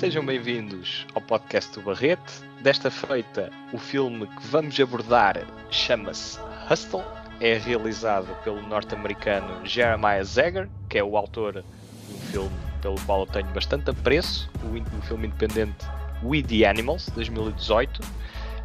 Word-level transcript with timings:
Sejam 0.00 0.24
bem-vindos 0.24 1.06
ao 1.14 1.20
podcast 1.20 1.78
do 1.78 1.82
Barrete. 1.82 2.42
Desta 2.62 2.90
feita, 2.90 3.50
o 3.70 3.78
filme 3.78 4.26
que 4.26 4.46
vamos 4.46 4.80
abordar 4.80 5.46
chama-se 5.70 6.38
Hustle. 6.70 7.04
É 7.38 7.58
realizado 7.58 8.26
pelo 8.42 8.62
norte-americano 8.62 9.66
Jeremiah 9.66 10.24
Zeger, 10.24 10.68
que 10.88 10.98
é 10.98 11.04
o 11.04 11.16
autor 11.18 11.62
de 12.08 12.14
um 12.14 12.18
filme 12.32 12.56
pelo 12.80 13.00
qual 13.02 13.20
eu 13.20 13.26
tenho 13.26 13.46
bastante 13.48 13.90
apreço, 13.90 14.50
o, 14.64 15.02
filme 15.02 15.26
independente 15.26 15.86
We 16.22 16.42
the 16.42 16.64
Animals, 16.64 17.10
2018. 17.14 18.00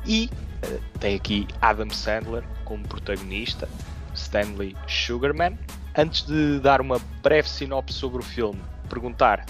E 0.06 0.30
uh, 0.64 0.82
tem 1.00 1.16
aqui 1.16 1.48
Adam 1.62 1.90
Sandler 1.90 2.44
como 2.64 2.88
protagonista, 2.88 3.68
Stanley 4.14 4.76
Sugarman. 4.88 5.58
Antes 5.98 6.26
de 6.26 6.60
dar 6.60 6.82
uma 6.82 7.00
breve 7.22 7.50
sinopse 7.50 7.98
sobre 7.98 8.20
o 8.20 8.26
filme, 8.26 8.62
perguntar, 8.90 9.46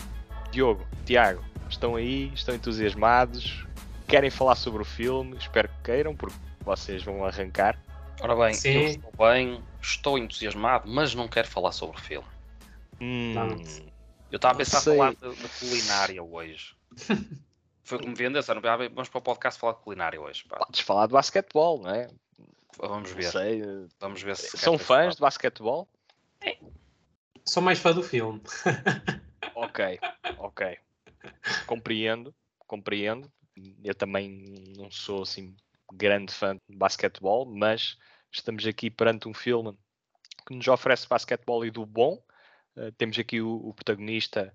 Diogo, 0.55 0.87
Tiago, 1.05 1.43
estão 1.69 1.97
aí, 1.97 2.31
estão 2.33 2.55
entusiasmados, 2.55 3.67
querem 4.07 4.29
falar 4.29 4.55
sobre 4.55 4.81
o 4.83 4.85
filme, 4.85 5.35
espero 5.35 5.67
que 5.67 5.83
queiram, 5.83 6.15
porque 6.15 6.33
vocês 6.61 7.03
vão 7.03 7.25
arrancar. 7.25 7.77
Ora 8.21 8.37
bem, 8.37 8.53
Sim. 8.53 8.69
eu 8.69 8.87
estou 8.87 9.11
bem, 9.17 9.63
estou 9.81 10.17
entusiasmado, 10.17 10.89
mas 10.89 11.13
não 11.13 11.27
quero 11.27 11.45
falar 11.45 11.73
sobre 11.73 11.97
o 11.97 11.99
filme. 12.01 12.27
Hum, 13.01 13.33
eu 14.31 14.37
estava 14.37 14.53
a 14.53 14.57
pensar 14.57 14.79
sei. 14.79 14.95
falar 14.95 15.13
da, 15.15 15.29
culinária 15.59 16.23
hoje. 16.23 16.73
Foi 17.83 17.99
como 17.99 18.15
vendeu, 18.15 18.41
vamos 18.41 19.09
para 19.09 19.19
o 19.19 19.21
podcast 19.21 19.59
falar 19.59 19.73
de 19.73 19.79
culinária 19.79 20.21
hoje. 20.21 20.45
Pá. 20.45 20.59
Podes 20.59 20.79
falar 20.79 21.07
de 21.07 21.11
basquetebol, 21.11 21.81
não 21.81 21.89
é? 21.89 22.07
Vamos 22.79 23.11
ver. 23.11 23.29
Sei. 23.29 23.61
Vamos 23.99 24.23
ver 24.23 24.37
se 24.37 24.57
São 24.57 24.77
fãs 24.77 25.15
de 25.15 25.21
basquetebol? 25.21 25.85
É. 26.40 26.57
Sou 27.43 27.62
mais 27.62 27.77
fã 27.77 27.91
do 27.91 28.01
filme. 28.01 28.41
ok, 29.54 29.99
ok. 30.38 30.77
Compreendo, 31.65 32.34
compreendo. 32.68 33.32
Eu 33.84 33.96
também 33.96 34.74
não 34.77 34.91
sou 34.91 35.24
assim 35.24 35.55
grande 35.93 36.34
fã 36.34 36.57
de 36.70 36.76
basquetebol, 36.76 37.46
mas 37.46 37.98
estamos 38.32 38.65
aqui 38.65 38.90
perante 38.90 39.27
um 39.27 39.34
filme 39.34 39.77
que 40.46 40.54
nos 40.54 40.68
oferece 40.68 41.07
basquetebol 41.07 41.65
e 41.65 41.71
do 41.71 41.85
bom. 41.85 42.21
Uh, 42.76 42.91
temos 42.93 43.18
aqui 43.18 43.41
o, 43.41 43.55
o 43.55 43.74
protagonista 43.74 44.54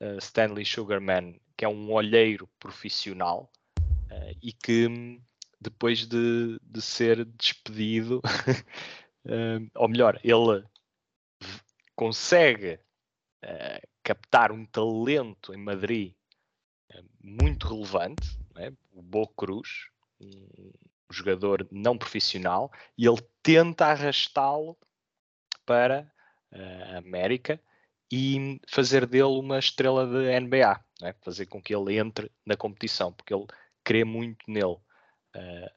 uh, 0.00 0.18
Stanley 0.18 0.64
Sugarman, 0.64 1.40
que 1.56 1.64
é 1.64 1.68
um 1.68 1.92
olheiro 1.92 2.48
profissional 2.58 3.50
uh, 3.80 4.38
e 4.42 4.52
que 4.52 5.20
depois 5.60 6.06
de, 6.06 6.58
de 6.62 6.80
ser 6.80 7.24
despedido, 7.24 8.22
ou 9.74 9.88
melhor, 9.88 10.20
ele 10.22 10.64
consegue 11.96 12.78
captar 14.08 14.50
um 14.50 14.64
talento 14.64 15.52
em 15.52 15.58
Madrid 15.58 16.14
muito 17.22 17.68
relevante, 17.68 18.38
é? 18.56 18.72
o 18.90 19.02
Bo 19.02 19.28
Cruz, 19.28 19.68
um 20.18 20.72
jogador 21.10 21.68
não 21.70 21.98
profissional, 21.98 22.72
e 22.96 23.06
ele 23.06 23.20
tenta 23.42 23.84
arrastá-lo 23.84 24.78
para 25.66 26.10
a 26.50 26.96
América 26.96 27.60
e 28.10 28.58
fazer 28.66 29.06
dele 29.06 29.24
uma 29.24 29.58
estrela 29.58 30.06
de 30.06 30.40
NBA, 30.40 30.82
é? 31.02 31.12
fazer 31.20 31.44
com 31.44 31.60
que 31.60 31.74
ele 31.74 31.98
entre 31.98 32.32
na 32.46 32.56
competição, 32.56 33.12
porque 33.12 33.34
ele 33.34 33.46
crê 33.84 34.04
muito 34.04 34.42
nele. 34.48 34.78
Uh, 35.36 35.70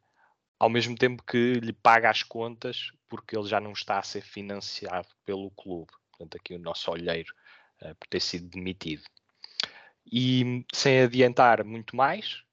ao 0.58 0.70
mesmo 0.70 0.96
tempo 0.96 1.22
que 1.24 1.56
lhe 1.56 1.74
paga 1.74 2.10
as 2.10 2.24
contas, 2.24 2.92
porque 3.10 3.38
ele 3.38 3.50
já 3.50 3.60
não 3.60 3.74
está 3.74 4.00
a 4.00 4.04
ser 4.04 4.22
financiado 4.22 5.10
pelo 5.26 5.52
clube. 5.52 5.92
Portanto, 6.12 6.38
aqui 6.38 6.54
o 6.54 6.60
nosso 6.60 6.90
olheiro 6.90 7.34
uh, 7.82 7.96
por 7.96 8.08
ter 8.08 8.20
sido 8.20 8.50
demitido. 8.50 9.04
E 10.12 10.66
sem 10.74 11.02
adiantar 11.02 11.64
muito 11.64 11.96
mais, 11.96 12.44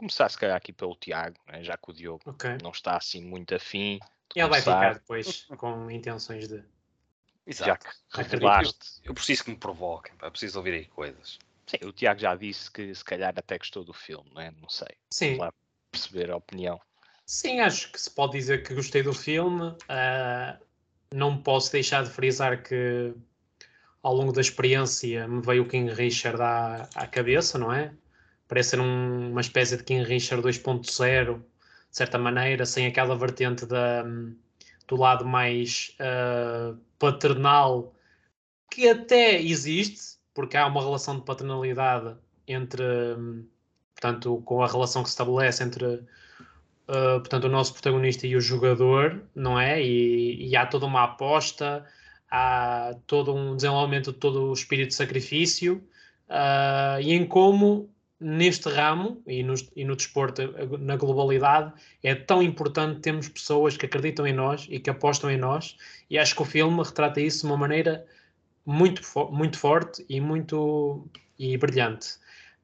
começar 0.00 0.28
se 0.28 0.38
calhar 0.38 0.56
aqui 0.56 0.72
pelo 0.72 0.96
Tiago, 0.96 1.36
né? 1.46 1.62
já 1.62 1.76
que 1.76 1.90
o 1.90 1.92
Diogo 1.92 2.22
okay. 2.26 2.56
não 2.62 2.70
está 2.70 2.96
assim 2.96 3.22
muito 3.22 3.54
afim. 3.54 3.98
Ele 4.34 4.48
vai 4.48 4.60
ficar 4.60 4.94
depois 4.94 5.46
com 5.56 5.90
intenções 5.90 6.48
de. 6.48 6.62
Exato. 7.46 7.86
Já 8.14 8.24
que 8.24 8.30
revelaste. 8.30 9.00
Eu, 9.02 9.10
eu 9.10 9.14
preciso 9.14 9.44
que 9.44 9.50
me 9.50 9.56
provoquem, 9.56 10.12
eu 10.22 10.30
preciso 10.30 10.58
ouvir 10.58 10.74
aí 10.74 10.86
coisas. 10.86 11.38
Sim, 11.66 11.86
o 11.86 11.92
Tiago 11.92 12.20
já 12.20 12.34
disse 12.34 12.70
que 12.70 12.94
se 12.94 13.04
calhar 13.04 13.32
até 13.36 13.58
gostou 13.58 13.84
do 13.84 13.92
filme, 13.92 14.28
não 14.32 14.40
é? 14.40 14.50
Não 14.50 14.68
sei. 14.68 14.88
Sim. 15.12 15.36
Lá 15.36 15.52
perceber 15.90 16.30
a 16.30 16.36
opinião. 16.36 16.80
Sim, 17.26 17.60
acho 17.60 17.92
que 17.92 18.00
se 18.00 18.10
pode 18.10 18.32
dizer 18.32 18.62
que 18.62 18.74
gostei 18.74 19.02
do 19.02 19.12
filme. 19.12 19.68
Uh, 19.68 20.66
não 21.12 21.40
posso 21.42 21.70
deixar 21.72 22.04
de 22.04 22.10
frisar 22.10 22.62
que 22.62 23.14
ao 24.02 24.14
longo 24.14 24.32
da 24.32 24.40
experiência 24.40 25.26
me 25.28 25.42
veio 25.42 25.62
o 25.62 25.68
King 25.68 25.92
Richard 25.92 26.40
à, 26.40 26.88
à 26.94 27.06
cabeça, 27.06 27.58
não 27.58 27.72
é? 27.72 27.92
Parece 28.48 28.70
ser 28.70 28.80
um, 28.80 29.30
uma 29.30 29.40
espécie 29.40 29.76
de 29.76 29.84
King 29.84 30.04
Richard 30.04 30.42
2.0, 30.42 31.36
de 31.38 31.42
certa 31.90 32.18
maneira, 32.18 32.64
sem 32.66 32.86
aquela 32.86 33.16
vertente 33.16 33.66
da, 33.66 34.02
do 34.88 34.96
lado 34.96 35.24
mais 35.24 35.96
uh, 36.00 36.76
paternal, 36.98 37.94
que 38.70 38.88
até 38.88 39.40
existe, 39.40 40.18
porque 40.34 40.56
há 40.56 40.66
uma 40.66 40.80
relação 40.82 41.16
de 41.16 41.24
paternalidade 41.24 42.16
entre, 42.46 42.82
portanto, 43.94 44.42
com 44.44 44.62
a 44.62 44.66
relação 44.66 45.02
que 45.02 45.08
se 45.08 45.14
estabelece 45.14 45.62
entre 45.62 45.84
uh, 45.86 47.20
portanto, 47.20 47.44
o 47.44 47.48
nosso 47.48 47.72
protagonista 47.72 48.26
e 48.26 48.34
o 48.34 48.40
jogador, 48.40 49.22
não 49.34 49.58
é? 49.58 49.82
E, 49.82 50.48
e 50.48 50.56
há 50.56 50.66
toda 50.66 50.86
uma 50.86 51.04
aposta, 51.04 51.86
há 52.30 52.94
todo 53.06 53.34
um 53.34 53.56
desenvolvimento 53.56 54.12
de 54.12 54.18
todo 54.18 54.50
o 54.50 54.52
espírito 54.52 54.88
de 54.88 54.94
sacrifício 54.94 55.82
uh, 56.28 57.00
e 57.00 57.12
em 57.12 57.26
como 57.26 57.90
neste 58.20 58.68
ramo 58.68 59.22
e 59.26 59.42
no, 59.42 59.54
e 59.74 59.84
no 59.84 59.96
desporto 59.96 60.42
na 60.78 60.94
globalidade 60.96 61.72
é 62.02 62.14
tão 62.14 62.42
importante 62.42 63.00
termos 63.00 63.28
pessoas 63.28 63.76
que 63.76 63.86
acreditam 63.86 64.26
em 64.26 64.32
nós 64.32 64.66
e 64.70 64.78
que 64.78 64.90
apostam 64.90 65.30
em 65.30 65.38
nós 65.38 65.76
e 66.08 66.18
acho 66.18 66.34
que 66.34 66.42
o 66.42 66.44
filme 66.44 66.82
retrata 66.82 67.20
isso 67.20 67.40
de 67.40 67.46
uma 67.46 67.56
maneira 67.56 68.06
muito, 68.64 69.02
muito 69.32 69.58
forte 69.58 70.04
e 70.08 70.20
muito 70.20 71.08
e 71.38 71.56
brilhante. 71.56 72.18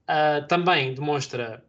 Uh, 0.04 0.46
também 0.46 0.94
demonstra 0.94 1.64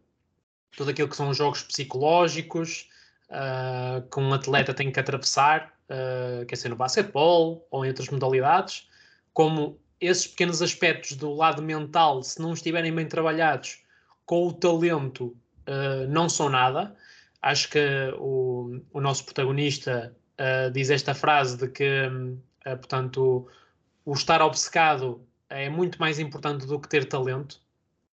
tudo 0.76 0.90
aquilo 0.90 1.08
que 1.08 1.16
são 1.16 1.30
os 1.30 1.36
jogos 1.36 1.62
psicológicos 1.62 2.88
uh, 3.30 4.06
que 4.08 4.20
um 4.20 4.32
atleta 4.32 4.74
tem 4.74 4.92
que 4.92 5.00
atravessar 5.00 5.74
uh, 5.90 6.44
quer 6.46 6.56
ser 6.56 6.68
no 6.68 6.76
basquetebol 6.76 7.66
ou 7.70 7.84
em 7.84 7.88
outras 7.88 8.08
modalidades, 8.08 8.88
como 9.32 9.78
esses 10.00 10.26
pequenos 10.26 10.62
aspectos 10.62 11.16
do 11.16 11.32
lado 11.34 11.62
mental, 11.62 12.22
se 12.22 12.40
não 12.40 12.52
estiverem 12.52 12.94
bem 12.94 13.06
trabalhados 13.06 13.82
com 14.24 14.46
o 14.46 14.52
talento, 14.52 15.36
uh, 15.66 16.06
não 16.08 16.28
são 16.28 16.48
nada. 16.48 16.94
Acho 17.40 17.70
que 17.70 17.78
o, 18.18 18.80
o 18.92 19.00
nosso 19.00 19.24
protagonista 19.24 20.14
uh, 20.34 20.70
diz 20.70 20.90
esta 20.90 21.14
frase 21.14 21.56
de 21.56 21.68
que, 21.68 22.10
portanto, 22.64 23.48
o 24.04 24.12
estar 24.12 24.42
obcecado 24.42 25.24
é 25.48 25.68
muito 25.68 25.98
mais 25.98 26.18
importante 26.18 26.66
do 26.66 26.78
que 26.78 26.88
ter 26.88 27.06
talento. 27.06 27.60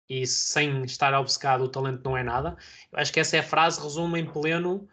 E 0.07 0.27
sem 0.27 0.83
estar 0.83 1.13
obcecado, 1.15 1.63
o 1.63 1.67
talento 1.67 2.01
não 2.03 2.15
é 2.15 2.23
nada. 2.23 2.55
Eu 2.91 2.99
acho 2.99 3.11
que 3.11 3.19
essa 3.19 3.37
é 3.37 3.39
a 3.39 3.43
frase 3.43 3.81
resume 3.81 4.19
em 4.19 4.25
pleno 4.25 4.87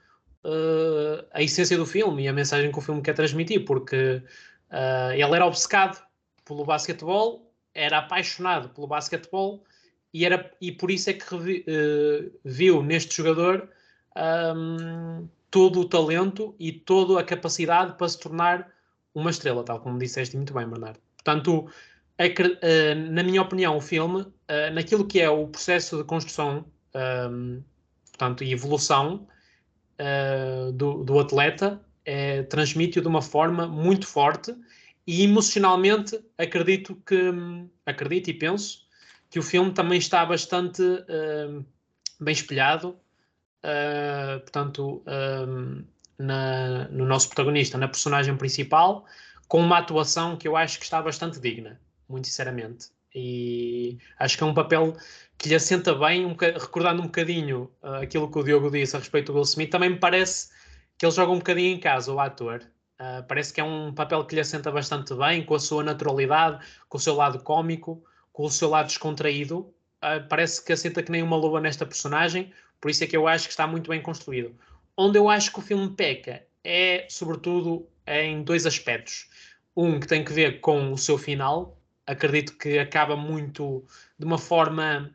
uh, 0.44 1.26
a 1.32 1.42
essência 1.42 1.76
do 1.76 1.86
filme 1.86 2.24
e 2.24 2.28
a 2.28 2.32
mensagem 2.32 2.70
que 2.70 2.78
o 2.78 2.82
filme 2.82 3.02
quer 3.02 3.14
transmitir, 3.14 3.64
porque 3.64 4.22
uh, 4.70 5.12
ele 5.12 5.34
era 5.34 5.46
obcecado 5.46 6.02
pelo 6.44 6.64
basquetebol, 6.64 7.52
era 7.74 7.98
apaixonado 7.98 8.68
pelo 8.70 8.86
basquetebol 8.86 9.64
e, 10.12 10.24
era, 10.24 10.50
e 10.60 10.72
por 10.72 10.90
isso 10.90 11.10
é 11.10 11.14
que 11.14 11.34
uh, 11.34 12.32
viu 12.44 12.82
neste 12.82 13.16
jogador 13.16 13.68
um, 14.56 15.28
todo 15.50 15.80
o 15.80 15.88
talento 15.88 16.54
e 16.58 16.72
toda 16.72 17.20
a 17.20 17.24
capacidade 17.24 17.96
para 17.96 18.08
se 18.08 18.18
tornar 18.18 18.68
uma 19.14 19.30
estrela, 19.30 19.64
tal 19.64 19.80
como 19.80 19.98
disseste 19.98 20.36
muito 20.36 20.54
bem, 20.54 20.66
Bernardo. 20.66 20.98
Portanto, 21.16 21.70
na 23.10 23.22
minha 23.22 23.42
opinião, 23.42 23.76
o 23.76 23.80
filme, 23.80 24.26
naquilo 24.72 25.06
que 25.06 25.20
é 25.20 25.28
o 25.28 25.46
processo 25.48 25.98
de 25.98 26.04
construção 26.04 26.64
um, 27.30 27.62
portanto, 28.10 28.44
e 28.44 28.52
evolução, 28.52 29.26
uh, 29.98 30.72
do, 30.72 31.04
do, 31.04 31.18
atleta 31.18 31.80
é, 32.04 32.42
transmite-o 32.44 33.02
de 33.02 33.08
uma 33.08 33.22
forma 33.22 33.66
muito 33.66 34.06
forte 34.06 34.54
e 35.06 35.22
emocionalmente 35.22 36.20
acredito 36.38 36.94
que 37.06 37.32
acredito 37.84 38.30
e 38.30 38.34
penso 38.34 38.86
que 39.30 39.38
o 39.38 39.42
filme 39.42 39.72
também 39.72 39.98
está 39.98 40.24
bastante 40.24 40.82
uh, 40.82 41.64
bem 42.20 42.32
espelhado 42.32 42.96
uh, 43.64 44.40
portanto 44.40 45.02
na, 46.18 46.88
no 46.88 47.04
nosso 47.06 47.28
protagonista 47.28 47.78
na 47.78 47.88
personagem 47.88 48.36
principal 48.36 49.04
com 49.48 49.60
uma 49.60 49.78
atuação 49.78 50.36
que 50.36 50.46
eu 50.46 50.56
acho 50.56 50.78
que 50.78 50.84
está 50.84 51.00
bastante 51.02 51.40
digna 51.40 51.80
muito 52.08 52.26
sinceramente 52.26 52.88
e 53.14 53.98
acho 54.18 54.36
que 54.36 54.42
é 54.42 54.46
um 54.46 54.54
papel 54.54 54.96
que 55.38 55.48
lhe 55.48 55.54
assenta 55.54 55.94
bem, 55.94 56.24
um 56.24 56.34
recordando 56.34 57.02
um 57.02 57.06
bocadinho 57.06 57.70
uh, 57.82 58.02
aquilo 58.02 58.30
que 58.30 58.38
o 58.38 58.42
Diogo 58.42 58.70
disse 58.70 58.96
a 58.96 58.98
respeito 58.98 59.32
do 59.32 59.36
Will 59.36 59.42
Smith, 59.42 59.70
também 59.70 59.90
me 59.90 59.98
parece 59.98 60.50
que 60.96 61.04
ele 61.04 61.12
joga 61.12 61.32
um 61.32 61.38
bocadinho 61.38 61.74
em 61.74 61.80
casa, 61.80 62.12
o 62.12 62.20
ator. 62.20 62.62
Uh, 63.00 63.26
parece 63.26 63.52
que 63.52 63.60
é 63.60 63.64
um 63.64 63.92
papel 63.92 64.24
que 64.24 64.34
lhe 64.34 64.40
assenta 64.40 64.70
bastante 64.70 65.14
bem, 65.14 65.44
com 65.44 65.54
a 65.54 65.60
sua 65.60 65.82
naturalidade, 65.82 66.64
com 66.88 66.96
o 66.96 67.00
seu 67.00 67.14
lado 67.14 67.40
cômico, 67.40 68.04
com 68.32 68.44
o 68.44 68.50
seu 68.50 68.70
lado 68.70 68.86
descontraído, 68.86 69.58
uh, 69.58 70.26
parece 70.28 70.64
que 70.64 70.72
assenta 70.72 71.02
que 71.02 71.10
nem 71.10 71.22
uma 71.22 71.36
luva 71.36 71.60
nesta 71.60 71.84
personagem, 71.84 72.52
por 72.80 72.90
isso 72.90 73.02
é 73.02 73.06
que 73.06 73.16
eu 73.16 73.26
acho 73.26 73.46
que 73.46 73.52
está 73.52 73.66
muito 73.66 73.90
bem 73.90 74.00
construído. 74.00 74.54
Onde 74.96 75.18
eu 75.18 75.28
acho 75.28 75.52
que 75.52 75.58
o 75.58 75.62
filme 75.62 75.90
peca 75.90 76.42
é, 76.64 77.06
sobretudo, 77.08 77.88
em 78.06 78.42
dois 78.42 78.66
aspectos. 78.66 79.28
Um 79.76 79.98
que 79.98 80.06
tem 80.06 80.24
que 80.24 80.32
ver 80.32 80.60
com 80.60 80.92
o 80.92 80.98
seu 80.98 81.18
final, 81.18 81.78
acredito 82.06 82.56
que 82.56 82.78
acaba 82.78 83.16
muito 83.16 83.84
de 84.18 84.24
uma 84.24 84.38
forma 84.38 85.12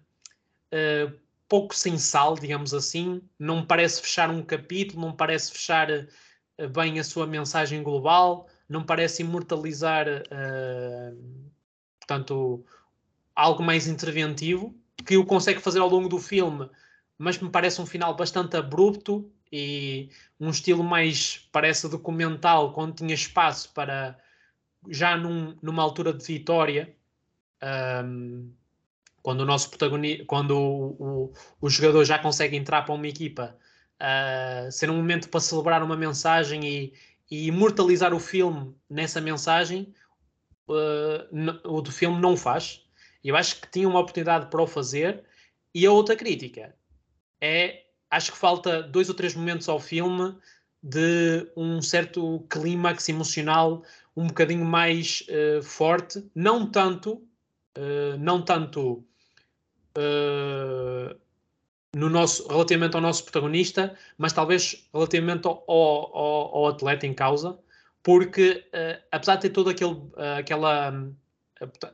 uh, 0.74 1.18
pouco 1.48 1.76
sem 1.76 1.98
sal, 1.98 2.36
digamos 2.36 2.74
assim. 2.74 3.22
Não 3.40 3.66
parece 3.66 4.02
fechar 4.02 4.30
um 4.30 4.42
capítulo, 4.42 5.02
não 5.02 5.14
parece 5.14 5.52
fechar 5.52 5.90
uh, 5.92 6.70
bem 6.70 7.00
a 7.00 7.04
sua 7.04 7.28
mensagem 7.28 7.84
global, 7.84 8.48
não 8.68 8.84
parece 8.84 9.22
imortalizar, 9.22 10.08
uh, 10.08 11.44
portanto, 12.00 12.66
algo 13.36 13.64
mais 13.64 13.88
interventivo, 13.88 14.76
que 15.06 15.18
o 15.18 15.26
consegue 15.26 15.60
fazer 15.60 15.80
ao 15.80 15.90
longo 15.90 16.10
do 16.10 16.20
filme, 16.20 16.70
mas 17.18 17.38
me 17.38 17.50
parece 17.50 17.82
um 17.82 17.86
final 17.86 18.16
bastante 18.16 18.58
abrupto 18.58 19.32
e 19.52 20.10
um 20.40 20.50
estilo 20.50 20.84
mais, 20.84 21.48
parece 21.52 21.88
documental, 21.88 22.74
quando 22.74 22.96
tinha 22.96 23.14
espaço 23.14 23.72
para, 23.74 24.18
já 24.90 25.18
num, 25.18 25.56
numa 25.62 25.84
altura 25.84 26.14
de 26.14 26.26
vitória, 26.26 26.96
um, 28.04 28.52
quando 29.22 29.42
o 29.42 29.46
nosso 29.46 29.70
protagonista, 29.70 30.26
quando 30.26 30.58
o, 30.58 30.88
o, 31.00 31.34
o, 31.62 31.70
jogador 31.70 32.06
já 32.06 32.18
consegue 32.18 32.56
entrar 32.56 32.84
para 32.84 32.94
uma 32.94 33.08
equipa, 33.08 33.58
uh, 34.02 34.72
ser 34.72 34.90
um 34.90 34.96
momento 34.96 35.30
para 35.30 35.40
celebrar 35.40 35.84
uma 35.84 35.98
mensagem 35.98 36.64
e, 36.66 36.94
e 37.30 37.48
imortalizar 37.48 38.14
o 38.14 38.20
filme 38.20 38.74
nessa 38.90 39.20
mensagem, 39.20 39.94
uh, 40.70 41.70
o 41.70 41.82
do 41.82 41.92
filme 41.92 42.20
não 42.22 42.38
faz. 42.38 42.86
Eu 43.24 43.36
acho 43.36 43.60
que 43.60 43.70
tinha 43.70 43.88
uma 43.88 44.00
oportunidade 44.00 44.50
para 44.50 44.62
o 44.62 44.68
fazer. 44.68 45.24
E 45.74 45.86
a 45.86 45.92
outra 45.92 46.16
crítica 46.16 46.74
é, 47.42 47.84
acho 48.10 48.32
que 48.32 48.38
falta 48.38 48.82
dois 48.82 49.10
ou 49.10 49.16
três 49.16 49.36
momentos 49.36 49.68
ao 49.68 49.80
filme 49.80 50.36
de 50.82 51.52
um 51.56 51.82
certo 51.82 52.46
clímax 52.50 53.10
emocional 53.10 53.84
um 54.18 54.28
bocadinho 54.28 54.66
mais 54.66 55.24
uh, 55.30 55.64
forte, 55.64 56.30
não 56.36 56.70
tanto 56.70 57.28
eh, 57.78 58.18
não 58.18 58.42
tanto 58.42 59.06
uh, 59.96 61.16
no 61.96 62.10
nosso, 62.10 62.48
relativamente 62.48 62.96
ao 62.96 63.02
nosso 63.02 63.24
protagonista, 63.24 63.96
mas 64.18 64.34
talvez 64.34 64.90
relativamente 64.92 65.48
ao, 65.48 65.64
ao, 65.68 66.56
ao 66.58 66.68
atleta 66.70 67.06
em 67.06 67.14
causa, 67.14 67.60
porque 68.02 68.66
uh, 68.74 69.04
apesar 69.12 69.36
de 69.36 69.44
ter 69.44 69.50
toda 69.52 69.72
aquela, 70.40 71.14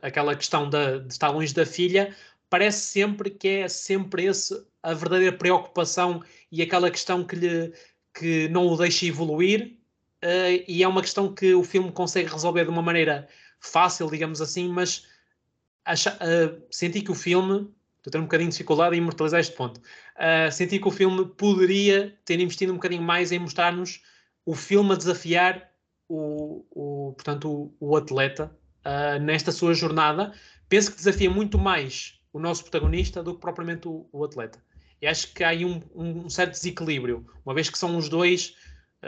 aquela 0.00 0.34
questão 0.34 0.70
de, 0.70 1.00
de 1.00 1.12
estar 1.12 1.28
longe 1.28 1.52
da 1.52 1.66
filha, 1.66 2.16
parece 2.48 2.80
sempre 2.86 3.28
que 3.30 3.48
é 3.48 3.68
sempre 3.68 4.24
esse 4.24 4.66
a 4.82 4.94
verdadeira 4.94 5.36
preocupação 5.36 6.22
e 6.50 6.62
aquela 6.62 6.90
questão 6.90 7.24
que, 7.24 7.36
lhe, 7.36 7.72
que 8.14 8.48
não 8.48 8.66
o 8.68 8.76
deixa 8.76 9.06
evoluir, 9.06 9.78
uh, 10.24 10.64
e 10.66 10.82
é 10.82 10.88
uma 10.88 11.02
questão 11.02 11.32
que 11.32 11.54
o 11.54 11.62
filme 11.62 11.92
consegue 11.92 12.30
resolver 12.30 12.64
de 12.64 12.70
uma 12.70 12.82
maneira 12.82 13.28
fácil, 13.60 14.10
digamos 14.10 14.40
assim, 14.40 14.68
mas 14.68 15.06
acha, 15.84 16.16
uh, 16.16 16.62
senti 16.70 17.02
que 17.02 17.10
o 17.10 17.14
filme, 17.14 17.68
estou 17.98 18.08
a 18.08 18.10
ter 18.10 18.18
um 18.18 18.22
bocadinho 18.22 18.48
de 18.48 18.56
dificuldade 18.56 18.96
em 18.96 18.98
imortalizar 18.98 19.40
este 19.40 19.54
ponto, 19.54 19.78
uh, 19.78 20.50
senti 20.50 20.78
que 20.78 20.88
o 20.88 20.90
filme 20.90 21.26
poderia 21.26 22.16
ter 22.24 22.40
investido 22.40 22.72
um 22.72 22.76
bocadinho 22.76 23.02
mais 23.02 23.30
em 23.30 23.38
mostrar-nos 23.38 24.02
o 24.46 24.54
filme 24.54 24.92
a 24.92 24.96
desafiar 24.96 25.70
o, 26.08 26.64
o 26.70 27.12
portanto, 27.12 27.48
o, 27.48 27.90
o 27.90 27.96
atleta 27.96 28.54
nesta 29.22 29.50
sua 29.50 29.72
jornada. 29.72 30.34
Penso 30.68 30.90
que 30.90 30.98
desafia 30.98 31.30
muito 31.30 31.58
mais 31.58 32.20
o 32.34 32.38
nosso 32.38 32.62
protagonista 32.64 33.22
do 33.22 33.34
que 33.34 33.40
propriamente 33.40 33.88
o, 33.88 34.06
o 34.12 34.22
atleta. 34.22 34.62
E 35.00 35.06
acho 35.06 35.32
que 35.32 35.44
há 35.44 35.48
aí 35.48 35.64
um, 35.64 35.80
um, 35.94 36.28
certo 36.28 36.52
desequilíbrio, 36.52 37.26
uma 37.46 37.54
vez 37.54 37.70
que 37.70 37.78
são 37.78 37.96
os 37.96 38.08
dois 38.08 38.54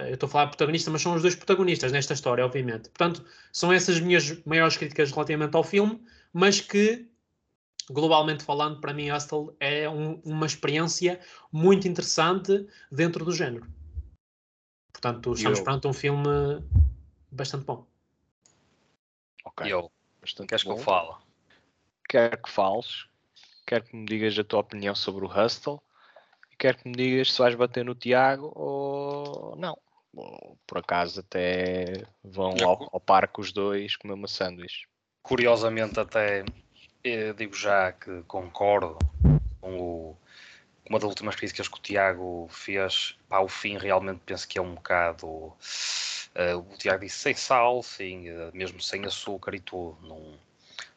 eu 0.09 0.15
estou 0.15 0.27
a 0.27 0.31
falar 0.31 0.47
protagonista, 0.49 0.91
mas 0.91 1.03
são 1.03 1.15
os 1.15 1.23
dois 1.23 1.35
protagonistas 1.35 1.93
nesta 1.93 2.15
história, 2.15 2.45
obviamente. 2.45 2.89
Portanto, 2.91 3.25
são 3.53 3.73
essas 3.73 4.01
minhas 4.01 4.45
maiores 4.45 4.77
críticas 4.77 5.11
relativamente 5.11 5.57
ao 5.57 5.65
filme 5.65 6.01
mas 6.39 6.61
que, 6.61 7.09
globalmente 7.89 8.45
falando, 8.45 8.79
para 8.79 8.93
mim, 8.93 9.11
Hustle 9.11 9.57
é 9.59 9.89
um, 9.89 10.21
uma 10.23 10.45
experiência 10.45 11.19
muito 11.51 11.89
interessante 11.89 12.69
dentro 12.93 13.25
do 13.25 13.33
género. 13.33 13.67
Portanto, 14.93 15.33
estamos 15.33 15.59
eu... 15.59 15.65
perante 15.65 15.87
um 15.87 15.95
filme 15.95 16.63
bastante 17.33 17.65
bom. 17.65 17.87
Ok. 19.47 19.67
Eu. 19.67 19.91
Bastante 20.21 20.49
Queres 20.49 20.65
bom. 20.65 20.75
que 20.75 20.81
eu 20.81 20.85
fale? 20.85 21.15
Quero 22.07 22.43
que 22.43 22.51
fales. 22.51 23.07
Quero 23.67 23.85
que 23.85 23.97
me 23.97 24.05
digas 24.05 24.39
a 24.39 24.45
tua 24.45 24.61
opinião 24.61 24.95
sobre 24.95 25.25
o 25.25 25.29
Hustle. 25.29 25.81
E 26.53 26.57
quero 26.57 26.77
que 26.77 26.89
me 26.91 26.95
digas 26.95 27.33
se 27.33 27.39
vais 27.39 27.55
bater 27.55 27.83
no 27.83 27.95
Tiago 27.95 28.53
ou 28.55 29.57
não. 29.57 29.79
Por 30.67 30.79
acaso 30.79 31.21
até 31.21 32.05
vão 32.25 32.55
ao, 32.65 32.89
ao 32.93 33.01
parque 33.01 33.41
os 33.41 33.53
dois 33.53 33.97
comer 33.97 34.15
uma 34.15 34.29
sanduíche. 34.29 34.87
Curiosamente, 35.23 36.01
até 36.01 36.45
digo 37.37 37.55
já 37.55 37.93
que 37.93 38.23
concordo 38.23 38.99
com 39.61 39.79
o, 39.79 40.17
uma 40.89 40.99
das 40.99 41.09
últimas 41.09 41.37
críticas 41.37 41.69
que 41.69 41.79
o 41.79 41.83
Tiago 41.83 42.49
fez. 42.51 43.17
Para 43.29 43.43
o 43.43 43.49
fim, 43.49 43.77
realmente 43.77 44.21
penso 44.25 44.49
que 44.49 44.59
é 44.59 44.63
um 44.63 44.75
bocado. 44.75 45.27
Uh, 45.27 46.59
o 46.59 46.77
Tiago 46.77 47.05
disse 47.05 47.19
sem 47.19 47.35
sal, 47.35 47.83
sim, 47.83 48.31
uh, 48.31 48.51
mesmo 48.53 48.81
sem 48.81 49.05
açúcar 49.05 49.55
e 49.55 49.61
tudo. 49.61 49.97
Não, 50.03 50.39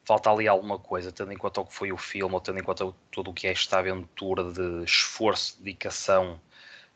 falta 0.04 0.30
ali 0.32 0.48
alguma 0.48 0.78
coisa, 0.78 1.12
tendo 1.12 1.32
em 1.32 1.38
conta 1.38 1.62
o 1.62 1.66
que 1.66 1.74
foi 1.74 1.92
o 1.92 1.98
filme, 1.98 2.34
ou 2.34 2.42
tendo 2.42 2.60
em 2.60 2.64
conta 2.64 2.92
tudo 3.12 3.32
o 3.32 3.34
que 3.34 3.48
é 3.48 3.52
esta 3.52 3.80
aventura 3.80 4.44
de 4.52 4.84
esforço, 4.84 5.62
dedicação, 5.62 6.40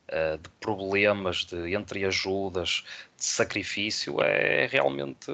uh, 0.09 0.37
de 0.37 0.49
problemas, 0.59 1.45
de 1.45 1.75
entreajudas, 1.75 2.83
de 3.17 3.25
sacrifício, 3.25 4.21
é 4.21 4.67
realmente 4.67 5.31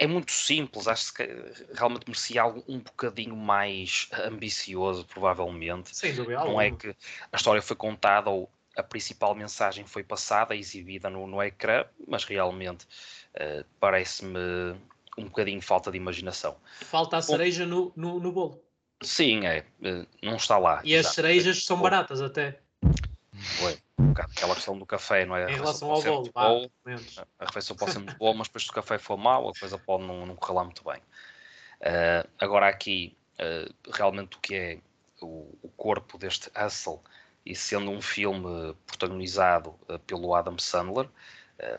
é 0.00 0.06
muito 0.06 0.32
simples, 0.32 0.88
acho 0.88 1.12
que 1.12 1.28
realmente 1.74 2.06
merecia 2.06 2.40
algo 2.40 2.64
um 2.66 2.78
bocadinho 2.78 3.36
mais 3.36 4.08
ambicioso, 4.24 5.04
provavelmente. 5.04 5.94
Sem 5.94 6.14
dúvida. 6.14 6.42
Não 6.42 6.58
é 6.58 6.70
que 6.70 6.96
a 7.30 7.36
história 7.36 7.60
foi 7.60 7.76
contada 7.76 8.30
ou 8.30 8.50
a 8.74 8.82
principal 8.82 9.34
mensagem 9.34 9.84
foi 9.84 10.02
passada, 10.02 10.56
exibida 10.56 11.10
no, 11.10 11.26
no 11.26 11.42
ecrã, 11.42 11.84
mas 12.08 12.24
realmente 12.24 12.86
uh, 13.34 13.62
parece-me 13.78 14.74
um 15.18 15.24
bocadinho 15.24 15.60
falta 15.60 15.90
de 15.90 15.98
imaginação. 15.98 16.56
Falta 16.80 17.18
a 17.18 17.22
cereja 17.22 17.66
Bom, 17.66 17.92
no, 17.94 18.12
no, 18.14 18.20
no, 18.20 18.32
bolo. 18.32 18.62
Sim, 19.02 19.44
é. 19.46 19.66
Uh, 19.82 20.06
não 20.22 20.36
está 20.36 20.56
lá. 20.56 20.80
E 20.82 20.96
as 20.96 21.08
cerejas 21.08 21.62
são 21.62 21.78
baratas 21.78 22.22
até. 22.22 22.58
Foi 23.40 23.78
aquela 24.14 24.54
questão 24.54 24.78
do 24.78 24.86
café, 24.86 25.24
não 25.24 25.36
é? 25.36 25.50
Em 25.50 25.56
relação 25.56 25.90
ao 25.90 26.02
bolo, 26.02 26.30
bolo 26.32 26.70
a 27.38 27.44
refeição 27.46 27.76
pode 27.76 27.92
ser 27.92 27.98
muito 27.98 28.16
boa, 28.16 28.34
mas 28.34 28.48
depois 28.48 28.64
se 28.64 28.70
o 28.70 28.72
café 28.72 28.98
for 28.98 29.16
mau, 29.16 29.48
a 29.48 29.52
coisa 29.54 29.78
pode 29.78 30.04
não, 30.04 30.26
não 30.26 30.36
correr 30.36 30.54
lá 30.54 30.64
muito 30.64 30.84
bem. 30.84 31.00
Uh, 31.80 32.28
agora 32.38 32.68
aqui, 32.68 33.16
uh, 33.38 33.92
realmente 33.92 34.36
o 34.36 34.40
que 34.40 34.54
é 34.54 34.78
o, 35.20 35.58
o, 35.62 35.68
corpo 35.76 36.18
deste 36.18 36.50
Hustle, 36.56 37.00
e 37.44 37.54
sendo 37.54 37.90
um 37.90 38.02
filme 38.02 38.74
protagonizado 38.86 39.70
uh, 39.88 39.98
pelo 40.00 40.34
Adam 40.34 40.58
Sandler, 40.58 41.08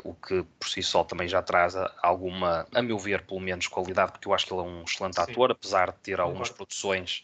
o 0.03 0.13
que 0.13 0.43
por 0.59 0.69
si 0.69 0.83
só 0.83 1.03
também 1.03 1.27
já 1.27 1.41
traz 1.41 1.73
alguma, 2.03 2.67
a 2.71 2.83
meu 2.83 2.99
ver, 2.99 3.25
pelo 3.25 3.39
menos 3.39 3.65
qualidade, 3.65 4.11
porque 4.11 4.27
eu 4.27 4.33
acho 4.35 4.45
que 4.45 4.53
ele 4.53 4.61
é 4.61 4.63
um 4.63 4.83
excelente 4.83 5.15
Sim. 5.15 5.21
ator, 5.23 5.49
apesar 5.49 5.91
de 5.91 5.97
ter 5.97 6.19
algumas 6.19 6.51
produções 6.51 7.23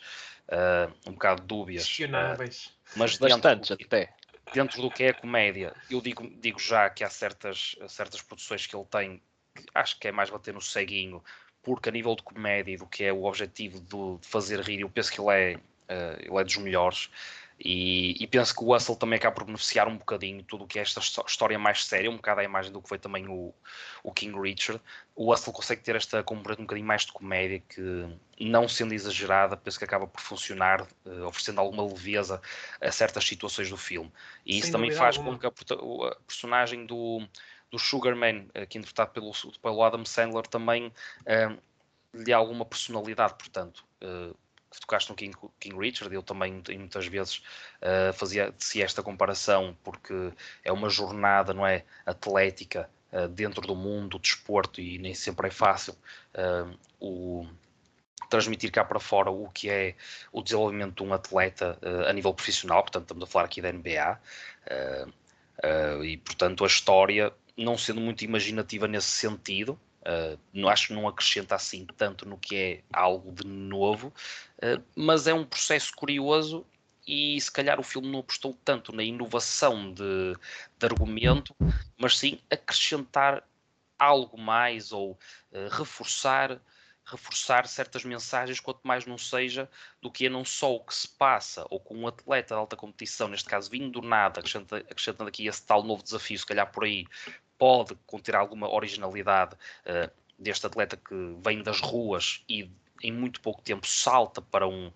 um 1.06 1.12
bocado 1.12 1.44
dúbias. 1.44 1.84
Questionáveis. 1.84 2.74
mas 2.96 3.15
bastantes 3.15 3.70
até 3.70 4.12
dentro 4.54 4.82
do 4.82 4.89
que 4.89 5.04
é 5.04 5.10
a 5.10 5.13
comédia, 5.13 5.74
eu 5.89 6.01
digo, 6.01 6.27
digo 6.39 6.60
já 6.60 6.89
que 6.89 7.04
há 7.04 7.10
certas, 7.10 7.75
certas 7.88 8.22
produções 8.22 8.66
que 8.66 8.75
ele 8.75 8.86
tem 8.86 9.22
que 9.58 9.66
acho 9.74 10.00
que 10.00 10.08
é 10.08 10.12
mais 10.12 10.30
bater 10.30 10.54
no 10.54 10.62
ceguinho, 10.62 11.24
porque 11.63 11.89
a 11.89 11.92
nível 11.92 12.16
de 12.16 12.24
comédia 12.24 12.74
e 12.74 12.77
do 12.77 12.86
que 12.86 13.04
é 13.04 13.12
o 13.12 13.24
objetivo 13.24 13.80
de, 13.80 14.22
de 14.22 14.27
fazer 14.27 14.60
rir, 14.62 14.82
eu 14.82 14.89
penso 14.89 15.12
que 15.12 15.20
ele 15.20 15.32
é, 15.32 15.56
uh, 15.58 16.20
ele 16.22 16.38
é 16.38 16.44
dos 16.44 16.58
melhores. 16.58 17.10
E, 17.60 18.24
e, 18.24 18.28
penso 18.28 18.56
que 18.56 18.64
o 18.64 18.76
Hustle 18.76 18.96
também 18.96 19.18
acaba 19.18 19.36
por 19.36 19.44
beneficiar 19.44 19.88
um 19.88 19.98
bocadinho 19.98 20.44
tudo 20.44 20.64
o 20.64 20.68
que 20.68 20.78
é 20.78 20.82
esta 20.84 21.00
história 21.00 21.58
mais 21.58 21.86
séria, 21.86 22.10
um 22.10 22.18
bocado 22.18 22.42
a 22.42 22.44
imagem 22.44 22.72
do 22.72 22.80
que 22.80 22.88
foi 22.88 23.00
também 23.00 23.28
o, 23.28 23.52
o 24.04 24.12
King 24.12 24.40
Richard. 24.40 24.80
O 25.16 25.34
Hustle 25.34 25.52
consegue 25.52 25.82
ter 25.82 25.96
esta 25.96 26.22
componente 26.22 26.62
um 26.62 26.66
bocadinho 26.66 26.86
mais 26.86 27.04
de 27.04 27.12
comédia 27.12 27.60
que, 27.68 28.16
não 28.40 28.68
sendo 28.70 28.94
exagerada, 28.94 29.58
penso 29.58 29.80
que 29.80 29.86
acaba 29.86 30.06
por 30.06 30.22
funcionar, 30.22 30.84
uh, 31.04 31.26
oferecendo 31.26 31.60
alguma 31.60 31.84
leveza 31.84 32.40
a 32.80 32.92
certas 32.92 33.26
situações 33.26 33.72
do 33.72 33.78
filme. 33.78 34.12
E 34.46 34.54
Sem 34.54 34.60
isso 34.60 34.72
também 34.72 34.92
faz 34.92 35.18
alguma. 35.18 35.40
com 35.40 35.40
que 35.40 35.48
a, 35.48 36.08
a, 36.10 36.16
personagem 36.28 36.86
do, 36.86 37.28
do 37.72 37.80
Sugarman, 37.80 38.50
uh, 38.50 38.68
que 38.68 38.78
é 38.78 38.80
interpretado 38.80 39.10
pelo, 39.12 39.32
pelo 39.60 39.84
Adam 39.84 40.06
Sandler, 40.06 40.46
também 40.46 40.88
uh, 40.88 41.58
lhe 42.14 42.24
dê 42.24 42.34
alguma 42.34 42.66
personalidade, 42.66 43.34
portanto 43.34 43.84
que 44.77 44.81
tocaste 44.81 45.10
no 45.10 45.15
King, 45.15 45.36
King 45.60 45.77
Richard, 45.77 46.13
eu 46.13 46.22
também 46.22 46.62
muitas 46.77 47.07
vezes 47.07 47.41
uh, 47.81 48.13
fazia 48.13 48.53
se 48.60 48.81
esta 48.81 49.01
comparação 49.01 49.75
porque 49.84 50.31
é 50.63 50.72
uma 50.72 50.89
jornada, 50.89 51.53
não 51.53 51.65
é, 51.65 51.84
atlética 52.05 52.89
uh, 53.12 53.27
dentro 53.27 53.62
do 53.65 53.75
mundo 53.75 54.10
do 54.10 54.19
desporto 54.19 54.79
e 54.79 54.98
nem 55.00 55.13
sempre 55.13 55.48
é 55.48 55.51
fácil 55.51 55.96
uh, 56.36 56.77
o 57.00 57.48
transmitir 58.29 58.72
cá 58.72 58.84
para 58.84 59.00
fora 59.00 59.31
o 59.31 59.50
que 59.50 59.69
é 59.69 59.96
o 60.31 60.41
desenvolvimento 60.43 60.96
de 60.96 61.10
um 61.10 61.13
atleta 61.13 61.79
a 62.05 62.12
nível 62.12 62.34
profissional, 62.34 62.81
portanto 62.81 63.03
estamos 63.03 63.24
a 63.24 63.27
falar 63.27 63.46
aqui 63.46 63.62
da 63.62 63.72
NBA, 63.72 64.19
e 66.03 66.17
portanto 66.17 66.65
a 66.65 66.67
história, 66.67 67.31
não 67.55 67.77
sendo 67.77 68.01
muito 68.01 68.25
imaginativa 68.25 68.86
nesse 68.86 69.07
sentido, 69.07 69.79
não 70.54 70.70
acho 70.70 70.88
que 70.88 70.94
não 70.94 71.08
acrescenta 71.08 71.56
assim 71.56 71.86
tanto 71.98 72.28
no 72.28 72.38
que 72.38 72.56
é 72.56 72.84
algo 72.94 73.32
de 73.32 73.46
novo, 73.46 74.14
mas 74.96 75.28
é 75.28 75.34
um 75.34 75.46
processo 75.46 75.92
curioso 75.96 76.66
e 77.08 77.40
se 77.40 77.52
calhar 77.52 77.80
o 77.80 77.84
filme 77.84 78.10
não 78.10 78.20
apostou 78.20 78.54
tanto 78.66 78.92
na 78.92 79.02
inovação 79.02 79.94
de, 79.94 80.36
de 80.78 80.86
argumento, 80.86 81.56
mas 81.98 82.18
sim 82.18 82.40
acrescentar 82.52 83.44
algo 83.98 84.38
mais 84.38 84.92
ou 84.92 85.12
uh, 85.12 85.70
reforçar 85.72 86.60
reforçar 87.10 87.66
certas 87.68 88.04
mensagens, 88.04 88.60
quanto 88.60 88.82
mais 88.84 89.06
não 89.06 89.18
seja 89.18 89.70
do 90.02 90.12
que 90.12 90.26
é 90.26 90.30
não 90.30 90.44
só 90.44 90.76
o 90.76 90.84
que 90.84 90.94
se 90.94 91.08
passa, 91.08 91.66
ou 91.70 91.80
com 91.80 91.96
um 91.96 92.06
atleta 92.06 92.54
de 92.54 92.60
alta 92.60 92.76
competição, 92.76 93.30
neste 93.30 93.48
caso 93.48 93.72
vindo 93.72 94.02
do 94.02 94.06
nada, 94.06 94.42
acrescentando, 94.42 94.86
acrescentando 94.92 95.30
aqui 95.30 95.48
esse 95.48 95.66
tal 95.66 95.84
novo 95.84 96.04
desafio, 96.04 96.38
se 96.38 96.46
calhar 96.46 96.70
por 96.70 96.84
aí 96.84 97.08
pode 97.58 97.96
conter 98.06 98.36
alguma 98.36 98.70
originalidade 98.70 99.56
uh, 99.56 100.12
deste 100.38 100.66
atleta 100.66 100.98
que 100.98 101.36
vem 101.44 101.62
das 101.64 101.80
ruas 101.80 102.44
e 102.48 102.70
em 103.02 103.12
muito 103.12 103.42
pouco 103.42 103.62
tempo 103.62 103.86
salta 103.86 104.42
para 104.42 104.68
um 104.68 104.92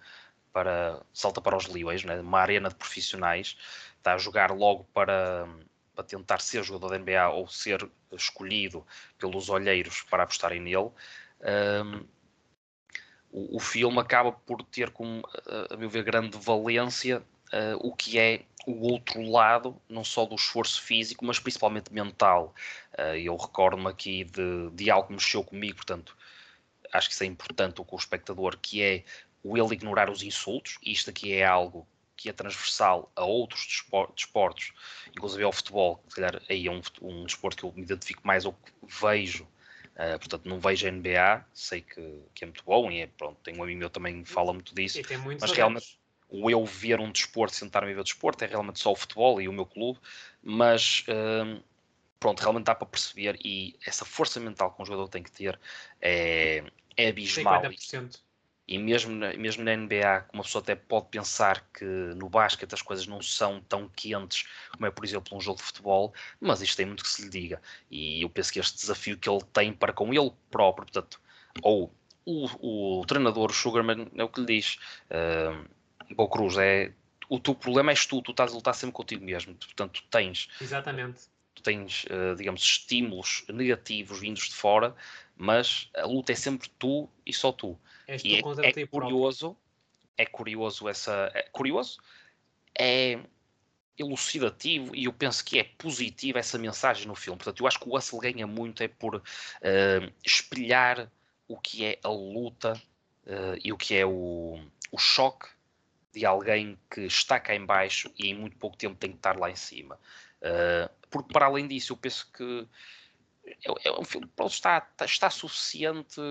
para 0.53 1.01
salta 1.13 1.39
para 1.39 1.55
os 1.55 1.65
líderes, 1.65 2.03
né? 2.03 2.19
uma 2.19 2.39
arena 2.39 2.67
de 2.67 2.75
profissionais, 2.75 3.55
está 3.97 4.13
a 4.13 4.17
jogar 4.17 4.51
logo 4.51 4.83
para 4.93 5.47
para 5.93 6.03
tentar 6.05 6.39
ser 6.39 6.63
jogador 6.63 6.89
da 6.89 6.99
NBA 6.99 7.29
ou 7.29 7.47
ser 7.47 7.87
escolhido 8.13 8.85
pelos 9.17 9.49
olheiros 9.49 10.01
para 10.03 10.23
apostarem 10.23 10.61
nele. 10.61 10.89
Um, 11.41 12.05
o, 13.29 13.57
o, 13.57 13.59
filme 13.59 13.99
acaba 13.99 14.31
por 14.31 14.63
ter, 14.63 14.89
como, 14.91 15.21
a 15.69 15.75
meu 15.75 15.89
ver, 15.89 16.03
grande 16.03 16.37
valência 16.37 17.21
uh, 17.51 17.77
o 17.79 17.93
que 17.93 18.17
é 18.17 18.43
o 18.67 18.91
outro 18.91 19.21
lado, 19.21 19.81
não 19.89 20.03
só 20.03 20.25
do 20.25 20.35
esforço 20.35 20.81
físico, 20.81 21.25
mas 21.25 21.39
principalmente 21.39 21.91
mental. 21.91 22.53
Uh, 22.97 23.15
eu 23.15 23.35
recordo-me 23.35 23.87
aqui 23.87 24.23
de, 24.23 24.69
de 24.71 24.89
algo 24.89 25.07
que 25.07 25.13
mexeu 25.13 25.43
comigo, 25.43 25.77
portanto, 25.77 26.15
acho 26.93 27.07
que 27.07 27.13
isso 27.13 27.23
é 27.23 27.27
importante 27.27 27.83
com 27.83 27.95
o 27.95 27.99
espectador, 27.99 28.57
que 28.57 28.81
é 28.81 29.03
o 29.43 29.57
ele 29.57 29.73
ignorar 29.73 30.09
os 30.09 30.21
insultos. 30.23 30.77
Isto 30.83 31.09
aqui 31.09 31.33
é 31.33 31.45
algo 31.45 31.87
que 32.15 32.29
é 32.29 32.33
transversal 32.33 33.11
a 33.15 33.23
outros 33.25 33.65
desportos, 33.65 34.73
inclusive 35.09 35.43
ao 35.43 35.51
futebol, 35.51 36.03
se 36.07 36.15
calhar 36.15 36.39
aí 36.47 36.67
é 36.67 36.71
um, 36.71 36.81
um 37.01 37.25
desporto 37.25 37.57
que 37.57 37.63
eu 37.63 37.73
me 37.75 37.81
identifico 37.81 38.21
mais 38.23 38.45
ou 38.45 38.53
que 38.53 38.71
vejo, 39.01 39.43
uh, 39.43 40.19
portanto 40.19 40.47
não 40.47 40.59
vejo 40.59 40.87
a 40.87 40.91
NBA, 40.91 41.43
sei 41.51 41.81
que, 41.81 42.21
que, 42.35 42.43
é 42.43 42.47
muito 42.47 42.63
bom 42.63 42.91
e 42.91 43.01
é, 43.01 43.07
pronto, 43.07 43.39
tem 43.41 43.57
um 43.57 43.63
amigo 43.63 43.79
meu 43.79 43.89
também 43.89 44.21
que 44.21 44.29
fala 44.29 44.53
muito 44.53 44.75
disso, 44.75 44.99
mas 45.39 45.51
realmente 45.51 45.99
o 46.31 46.49
eu 46.49 46.65
ver 46.65 46.99
um 46.99 47.11
desporto, 47.11 47.55
sentar-me 47.55 47.91
a 47.91 47.93
ver 47.93 47.99
o 47.99 48.03
desporto, 48.03 48.43
é 48.43 48.47
realmente 48.47 48.79
só 48.79 48.91
o 48.91 48.95
futebol 48.95 49.41
e 49.41 49.49
o 49.49 49.53
meu 49.53 49.65
clube, 49.65 49.99
mas 50.41 51.03
uh, 51.09 51.61
pronto, 52.19 52.39
realmente 52.39 52.65
dá 52.65 52.73
para 52.73 52.87
perceber 52.87 53.37
e 53.43 53.75
essa 53.85 54.05
força 54.05 54.39
mental 54.39 54.71
que 54.71 54.81
um 54.81 54.85
jogador 54.85 55.09
tem 55.09 55.21
que 55.21 55.31
ter 55.31 55.59
é, 56.01 56.63
é 56.95 57.09
abismal. 57.09 57.61
50%. 57.61 58.19
E 58.67 58.77
mesmo, 58.77 59.13
mesmo 59.37 59.65
na 59.65 59.75
NBA, 59.75 60.27
uma 60.31 60.43
pessoa 60.43 60.61
até 60.61 60.75
pode 60.75 61.07
pensar 61.07 61.67
que 61.73 61.83
no 61.83 62.29
basquete 62.29 62.73
as 62.73 62.81
coisas 62.81 63.05
não 63.05 63.21
são 63.21 63.59
tão 63.59 63.89
quentes 63.89 64.47
como 64.71 64.85
é, 64.85 64.91
por 64.91 65.03
exemplo, 65.03 65.37
um 65.37 65.41
jogo 65.41 65.57
de 65.57 65.63
futebol, 65.63 66.13
mas 66.39 66.61
isto 66.61 66.77
tem 66.77 66.85
muito 66.85 67.03
que 67.03 67.09
se 67.09 67.23
lhe 67.23 67.29
diga. 67.29 67.61
E 67.89 68.21
eu 68.21 68.29
penso 68.29 68.53
que 68.53 68.59
este 68.59 68.77
desafio 68.77 69.17
que 69.17 69.29
ele 69.29 69.43
tem 69.51 69.73
para 69.73 69.91
com 69.91 70.13
ele 70.13 70.31
próprio, 70.49 70.85
portanto, 70.85 71.19
ou 71.61 71.91
o, 72.23 72.99
o 73.01 73.05
treinador, 73.05 73.49
o 73.49 73.53
Sugarman, 73.53 74.07
é 74.15 74.23
o 74.23 74.29
que 74.29 74.39
lhe 74.39 74.45
diz. 74.45 74.77
Uh, 75.09 75.67
Bom 76.15 76.27
Cruz, 76.27 76.57
é, 76.57 76.91
o 77.29 77.39
teu 77.39 77.55
problema 77.55 77.91
és 77.91 78.05
tu, 78.05 78.21
tu 78.21 78.31
estás 78.31 78.51
a 78.51 78.55
lutar 78.55 78.75
sempre 78.75 78.93
contigo 78.93 79.23
mesmo. 79.23 79.55
Portanto, 79.55 80.01
tu 80.01 80.07
tens. 80.09 80.49
Exatamente. 80.59 81.21
Tu 81.55 81.63
tens, 81.63 82.05
uh, 82.05 82.35
digamos, 82.35 82.61
estímulos 82.61 83.45
negativos 83.47 84.19
vindos 84.19 84.49
de 84.49 84.55
fora, 84.55 84.95
mas 85.37 85.89
a 85.95 86.05
luta 86.05 86.33
é 86.33 86.35
sempre 86.35 86.69
tu 86.77 87.09
e 87.25 87.33
só 87.33 87.51
tu. 87.51 87.79
És 88.07 88.21
e 88.25 88.41
tu 88.41 88.61
é, 88.61 88.69
é 88.69 88.85
curioso, 88.85 89.55
é 90.17 90.25
curioso 90.25 90.89
essa. 90.89 91.31
É 91.33 91.43
curioso, 91.43 91.99
é 92.77 93.19
elucidativo 93.97 94.95
e 94.95 95.05
eu 95.05 95.13
penso 95.13 95.43
que 95.45 95.59
é 95.59 95.63
positivo 95.63 96.37
essa 96.37 96.57
mensagem 96.57 97.07
no 97.07 97.15
filme. 97.15 97.37
Portanto, 97.37 97.61
eu 97.61 97.67
acho 97.67 97.79
que 97.79 97.87
o 97.87 97.93
Russell 97.93 98.19
ganha 98.19 98.47
muito 98.47 98.83
é 98.83 98.87
por 98.87 99.15
uh, 99.15 99.21
espelhar 100.25 101.09
o 101.47 101.57
que 101.57 101.85
é 101.85 101.99
a 102.03 102.09
luta 102.09 102.73
uh, 103.25 103.57
e 103.63 103.71
o 103.71 103.77
que 103.77 103.95
é 103.95 104.05
o, 104.05 104.59
o 104.91 104.97
choque 104.97 105.47
de 106.13 106.25
alguém 106.25 106.77
que 106.89 107.01
está 107.01 107.39
cá 107.39 107.55
em 107.55 107.65
baixo 107.65 108.11
e 108.17 108.27
em 108.27 108.35
muito 108.35 108.57
pouco 108.57 108.77
tempo 108.77 108.95
tem 108.95 109.11
que 109.11 109.17
estar 109.17 109.37
lá 109.37 109.49
em 109.49 109.55
cima. 109.55 109.99
Uh, 110.41 110.89
porque 111.09 111.31
para 111.31 111.45
além 111.45 111.67
disso, 111.67 111.93
eu 111.93 111.97
penso 111.97 112.29
que 112.31 112.67
é, 113.45 113.89
é 113.89 113.91
um 113.99 114.03
filme 114.03 114.27
que 114.27 114.43
está, 114.43 114.87
está 115.05 115.29
suficiente 115.29 116.21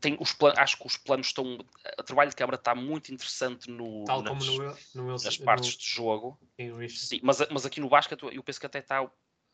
tem 0.00 0.16
os 0.20 0.32
planos, 0.32 0.58
acho 0.58 0.78
que 0.78 0.86
os 0.86 0.96
planos 0.96 1.28
estão. 1.28 1.58
O 1.98 2.02
trabalho 2.02 2.30
de 2.30 2.36
câmara 2.36 2.56
está 2.56 2.74
muito 2.74 3.12
interessante 3.12 3.70
no, 3.70 4.04
Tal 4.04 4.22
nas, 4.22 4.46
como 4.46 4.62
no, 4.62 4.76
no, 4.94 5.10
nas 5.12 5.36
partes 5.36 5.72
no, 5.72 5.78
de 5.78 5.86
jogo. 5.86 6.38
Sim, 6.88 7.20
mas, 7.22 7.38
mas 7.50 7.66
aqui 7.66 7.80
no 7.80 7.88
basquete 7.88 8.22
eu 8.32 8.42
penso 8.42 8.60
que 8.60 8.66
até 8.66 8.78
está 8.80 9.02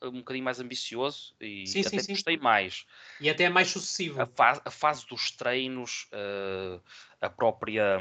um 0.02 0.18
bocadinho 0.18 0.44
mais 0.44 0.58
ambicioso 0.60 1.34
e 1.40 1.66
sim, 1.66 1.80
até 1.80 1.98
sim, 1.98 2.12
gostei 2.12 2.36
sim. 2.36 2.42
mais. 2.42 2.86
E 3.20 3.28
até 3.28 3.44
é 3.44 3.48
mais 3.48 3.68
sucessivo. 3.68 4.20
A, 4.20 4.26
fase, 4.26 4.60
a 4.64 4.70
fase 4.70 5.06
dos 5.06 5.30
treinos, 5.30 6.08
uh, 6.12 6.80
a 7.20 7.28
própria. 7.28 7.98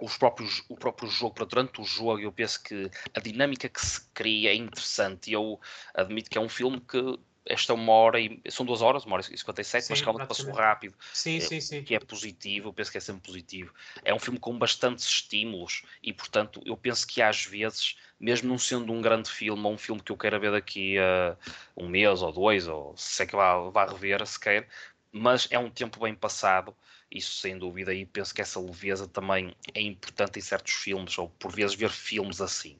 Os 0.00 0.16
próprios, 0.16 0.64
o 0.68 0.76
próprio 0.76 1.08
jogo, 1.10 1.34
para 1.34 1.44
durante 1.44 1.80
o 1.80 1.84
jogo, 1.84 2.20
eu 2.20 2.32
penso 2.32 2.62
que 2.62 2.90
a 3.14 3.20
dinâmica 3.20 3.68
que 3.68 3.84
se 3.84 4.00
cria 4.14 4.50
é 4.50 4.54
interessante. 4.54 5.32
Eu 5.32 5.60
admito 5.94 6.30
que 6.30 6.38
é 6.38 6.40
um 6.40 6.48
filme 6.48 6.80
que 6.80 7.18
esta 7.44 7.74
uma 7.74 7.92
hora 7.92 8.20
e 8.20 8.40
são 8.48 8.64
duas 8.64 8.82
horas, 8.82 9.04
uma 9.04 9.14
hora 9.14 9.24
e 9.28 9.36
57, 9.36 9.84
sim, 9.84 9.92
mas 9.92 10.00
realmente 10.00 10.28
passou 10.28 10.52
rápido. 10.52 10.94
Sim, 11.12 11.36
é, 11.36 11.40
sim, 11.40 11.60
sim. 11.60 11.82
Que 11.82 11.94
é 11.94 11.98
positivo, 11.98 12.68
eu 12.68 12.72
penso 12.72 12.90
que 12.90 12.98
é 12.98 13.00
sempre 13.00 13.22
positivo. 13.22 13.72
É 14.04 14.14
um 14.14 14.18
filme 14.18 14.38
com 14.38 14.56
bastantes 14.56 15.04
estímulos 15.06 15.82
e, 16.02 16.12
portanto, 16.12 16.60
eu 16.64 16.76
penso 16.76 17.06
que 17.06 17.20
às 17.22 17.44
vezes, 17.44 17.96
mesmo 18.18 18.48
não 18.48 18.58
sendo 18.58 18.92
um 18.92 19.00
grande 19.00 19.30
filme 19.30 19.62
ou 19.64 19.72
um 19.72 19.78
filme 19.78 20.02
que 20.02 20.12
eu 20.12 20.16
queira 20.16 20.38
ver 20.38 20.52
daqui 20.52 20.98
a 20.98 21.36
um 21.76 21.88
mês 21.88 22.22
ou 22.22 22.32
dois, 22.32 22.68
ou 22.68 22.94
se 22.96 23.22
é 23.22 23.26
que 23.26 23.34
vá, 23.34 23.58
vá 23.70 23.86
rever 23.86 24.24
sequer, 24.26 24.68
mas 25.10 25.48
é 25.50 25.58
um 25.58 25.70
tempo 25.70 26.00
bem 26.00 26.14
passado, 26.14 26.74
isso 27.10 27.40
sem 27.40 27.58
dúvida, 27.58 27.92
e 27.92 28.06
penso 28.06 28.34
que 28.34 28.40
essa 28.40 28.60
leveza 28.60 29.08
também 29.08 29.54
é 29.74 29.80
importante 29.80 30.38
em 30.38 30.42
certos 30.42 30.74
filmes, 30.74 31.18
ou 31.18 31.28
por 31.28 31.52
vezes 31.52 31.74
ver 31.74 31.90
filmes 31.90 32.40
assim. 32.40 32.78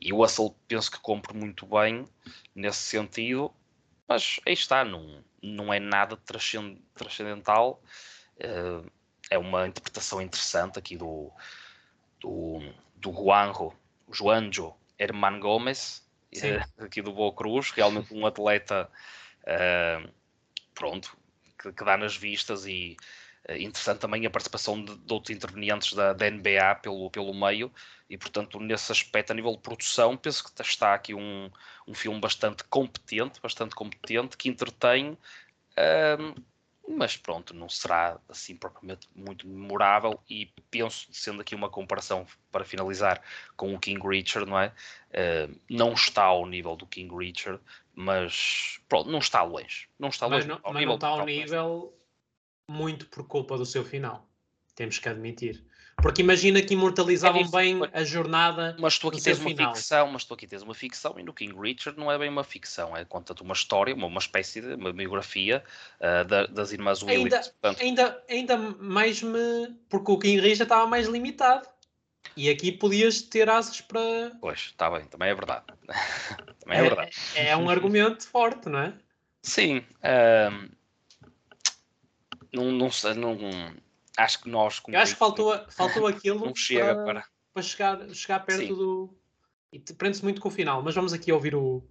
E 0.00 0.12
o 0.12 0.22
Hustle 0.22 0.54
penso 0.66 0.90
que 0.90 0.98
compre 0.98 1.36
muito 1.36 1.64
bem 1.66 2.08
nesse 2.54 2.80
sentido, 2.80 3.52
mas 4.08 4.40
aí 4.44 4.52
está, 4.52 4.84
não, 4.84 5.22
não 5.40 5.72
é 5.72 5.78
nada 5.78 6.18
transcendental. 6.94 7.82
Uh, 8.36 8.90
é 9.30 9.38
uma 9.38 9.66
interpretação 9.66 10.20
interessante 10.20 10.78
aqui 10.78 10.96
do, 10.96 11.30
do, 12.20 12.60
do 12.96 13.12
Juanjo, 13.12 13.72
Juanjo 14.10 14.74
Herman 14.98 15.40
Gomes, 15.40 16.06
uh, 16.36 16.84
aqui 16.84 17.00
do 17.00 17.12
Boa 17.12 17.32
Cruz, 17.32 17.70
realmente 17.70 18.12
um 18.12 18.26
atleta 18.26 18.90
uh, 19.42 20.12
pronto, 20.74 21.16
que, 21.58 21.72
que, 21.72 21.84
dá 21.84 21.96
nas 21.96 22.16
vistas 22.16 22.66
e 22.66 22.96
interessante 23.50 23.98
também 23.98 24.24
a 24.24 24.30
participação 24.30 24.82
de, 24.84 24.96
de 24.96 25.12
outros 25.12 25.34
intervenientes 25.34 25.92
da, 25.94 26.12
da, 26.12 26.30
NBA 26.30 26.76
pelo, 26.82 27.10
pelo 27.10 27.34
meio 27.34 27.72
e 28.08 28.16
portanto 28.16 28.60
nesse 28.60 28.92
aspecto 28.92 29.32
a 29.32 29.34
nível 29.34 29.52
de 29.52 29.58
produção 29.58 30.16
penso 30.16 30.44
que 30.44 30.62
está 30.62 30.94
aqui 30.94 31.12
um, 31.12 31.50
um 31.86 31.94
filme 31.94 32.20
bastante 32.20 32.62
competente, 32.64 33.40
bastante 33.40 33.74
competente 33.74 34.36
que 34.36 34.48
entretém 34.48 35.18
um, 36.20 36.34
mas 36.88 37.16
pronto, 37.16 37.54
não 37.54 37.68
será 37.68 38.18
assim 38.28 38.56
propriamente 38.56 39.08
muito 39.14 39.46
memorável 39.46 40.20
e 40.28 40.50
penso, 40.70 41.06
sendo 41.12 41.40
aqui 41.40 41.54
uma 41.54 41.70
comparação 41.70 42.26
para 42.50 42.64
finalizar 42.64 43.22
com 43.56 43.74
o 43.74 43.78
King 43.78 44.06
Richard, 44.06 44.50
não 44.50 44.58
é? 44.58 44.72
Uh, 45.10 45.60
não 45.70 45.92
está 45.92 46.24
ao 46.24 46.44
nível 46.44 46.74
do 46.74 46.86
King 46.86 47.14
Richard, 47.16 47.60
mas 47.94 48.80
pronto, 48.88 49.10
não 49.10 49.20
está 49.20 49.42
longe. 49.42 49.88
Não 49.98 50.08
está 50.08 50.26
longe. 50.26 50.46
Mas 50.46 50.46
não, 50.46 50.72
mas 50.72 50.86
não 50.86 50.94
está 50.94 51.08
ao 51.08 51.24
nível 51.24 51.94
muito 52.68 53.06
por 53.06 53.26
culpa 53.26 53.56
do 53.56 53.66
seu 53.66 53.84
final. 53.84 54.28
Temos 54.74 54.98
que 54.98 55.08
admitir. 55.08 55.64
Porque 56.00 56.22
imagina 56.22 56.62
que 56.62 56.74
imortalizavam 56.74 57.42
é 57.42 57.48
bem 57.48 57.80
a 57.92 58.02
jornada. 58.02 58.76
Mas 58.78 58.98
tu 58.98 59.08
aqui 59.08 59.22
tens 59.22 59.38
uma 59.38 59.50
final. 59.50 59.74
ficção, 59.74 60.08
mas 60.08 60.24
tu 60.24 60.34
aqui 60.34 60.46
tens 60.46 60.62
uma 60.62 60.74
ficção 60.74 61.14
e 61.18 61.22
no 61.22 61.32
King 61.32 61.54
Richard 61.58 61.98
não 61.98 62.10
é 62.10 62.18
bem 62.18 62.28
uma 62.28 62.42
ficção, 62.42 62.96
é 62.96 63.04
conta-te 63.04 63.42
uma 63.42 63.52
história, 63.52 63.94
uma, 63.94 64.06
uma 64.06 64.18
espécie 64.18 64.60
de 64.60 64.74
uma 64.74 64.92
biografia 64.92 65.62
uh, 66.00 66.24
da, 66.24 66.46
das 66.46 66.72
irmãs 66.72 67.02
Williams. 67.02 67.32
Ainda, 67.34 67.52
Portanto, 67.60 67.82
ainda, 67.82 68.24
ainda 68.28 68.56
mais 68.56 69.22
me. 69.22 69.76
Porque 69.88 70.10
o 70.10 70.18
King 70.18 70.40
Richard 70.40 70.62
estava 70.62 70.86
mais 70.86 71.06
limitado. 71.06 71.68
E 72.36 72.48
aqui 72.48 72.72
podias 72.72 73.20
ter 73.20 73.48
asas 73.48 73.80
para. 73.80 74.32
Pois, 74.40 74.60
está 74.60 74.90
bem, 74.90 75.04
também 75.04 75.28
é 75.28 75.34
verdade. 75.34 75.64
também 76.60 76.78
é, 76.78 76.80
é 76.80 76.82
verdade. 76.82 77.10
É, 77.34 77.48
é, 77.48 77.56
um 77.56 77.68
argumento 77.68 78.26
forte, 78.26 78.68
não 78.68 78.78
é? 78.78 78.94
Sim. 79.42 79.78
Uh, 79.98 80.70
não, 82.52 82.70
não, 82.70 82.88
não, 83.16 83.74
acho 84.16 84.40
que 84.42 84.48
nós. 84.48 84.80
Eu 84.88 84.98
acho 84.98 85.12
que 85.12 85.18
faltou, 85.18 85.58
faltou 85.70 86.06
aquilo 86.06 86.46
não 86.46 86.54
chega 86.54 86.94
para, 86.94 87.04
para. 87.04 87.24
para 87.54 87.62
chegar, 87.62 88.14
chegar 88.14 88.40
perto 88.40 88.66
Sim. 88.66 88.74
do. 88.74 89.14
E 89.72 89.78
prende-se 89.78 90.22
muito 90.22 90.40
com 90.40 90.48
o 90.48 90.50
final, 90.50 90.82
mas 90.82 90.94
vamos 90.94 91.12
aqui 91.12 91.32
ouvir 91.32 91.54
o. 91.54 91.82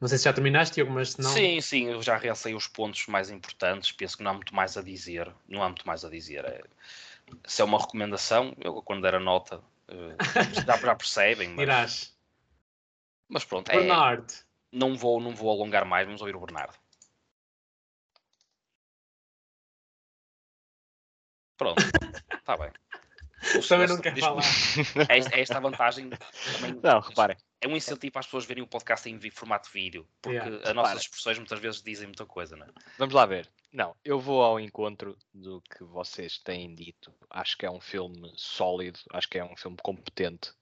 Não 0.00 0.08
sei 0.08 0.18
se 0.18 0.24
já 0.24 0.32
terminaste, 0.32 0.74
Diogo, 0.74 0.90
mas 0.90 1.12
se 1.12 1.22
não. 1.22 1.30
Sim, 1.30 1.60
sim, 1.60 1.88
eu 1.88 2.02
já 2.02 2.16
realcei 2.16 2.54
os 2.54 2.66
pontos 2.66 3.06
mais 3.06 3.30
importantes. 3.30 3.92
Penso 3.92 4.16
que 4.16 4.24
não 4.24 4.32
há 4.32 4.34
muito 4.34 4.52
mais 4.52 4.76
a 4.76 4.82
dizer. 4.82 5.32
Não 5.48 5.62
há 5.62 5.68
muito 5.68 5.86
mais 5.86 6.04
a 6.04 6.10
dizer. 6.10 6.44
É- 6.44 6.64
se 7.46 7.62
é 7.62 7.64
uma 7.64 7.78
recomendação, 7.78 8.52
eu 8.60 8.82
quando 8.82 9.02
der 9.02 9.14
a 9.14 9.20
nota, 9.20 9.62
eh, 9.86 10.16
já, 10.66 10.76
já 10.76 10.94
percebem. 10.96 11.50
Mas, 11.50 11.62
Irás. 11.62 12.16
mas 13.28 13.44
pronto, 13.44 13.70
é, 13.70 13.76
Bernard. 13.76 14.26
não, 14.72 14.96
vou, 14.96 15.20
não 15.20 15.34
vou 15.34 15.50
alongar 15.50 15.84
mais. 15.84 16.04
Vamos 16.04 16.20
ouvir 16.20 16.34
o 16.34 16.40
Bernardo. 16.40 16.74
Pronto, 21.56 21.82
está 22.34 22.56
bem. 22.58 22.70
O 23.56 23.66
Também 23.66 23.88
não 23.88 24.00
quer 24.00 24.14
diz- 24.14 24.24
falar. 24.24 24.42
É, 25.10 25.18
é 25.38 25.40
esta 25.40 25.56
a 25.56 25.60
vantagem. 25.60 26.10
Também, 26.10 26.80
Não, 26.80 27.00
reparem. 27.00 27.36
é 27.60 27.66
um 27.66 27.76
incentivo 27.76 28.12
para 28.12 28.20
as 28.20 28.26
pessoas 28.26 28.44
verem 28.44 28.62
o 28.62 28.68
podcast 28.68 29.08
em 29.10 29.18
formato 29.30 29.68
vídeo, 29.72 30.06
porque 30.22 30.36
Yeah. 30.38 30.68
as 30.70 30.74
nossas 30.74 31.00
expressões 31.02 31.38
muitas 31.38 31.58
vezes 31.58 31.82
dizem 31.82 32.06
muita 32.06 32.24
coisa, 32.24 32.56
não 32.56 32.66
é? 32.66 32.70
Vamos 32.98 33.12
lá 33.14 33.26
ver. 33.26 33.50
Não, 33.72 33.96
eu 34.04 34.20
vou 34.20 34.42
ao 34.42 34.60
encontro 34.60 35.18
do 35.34 35.60
que 35.62 35.82
vocês 35.82 36.38
têm 36.38 36.72
dito. 36.74 37.12
Acho 37.30 37.58
que 37.58 37.66
é 37.66 37.70
um 37.70 37.80
filme 37.80 38.32
sólido, 38.36 39.00
acho 39.12 39.28
que 39.28 39.38
é 39.38 39.44
um 39.44 39.56
filme 39.56 39.76
competente. 39.82 40.52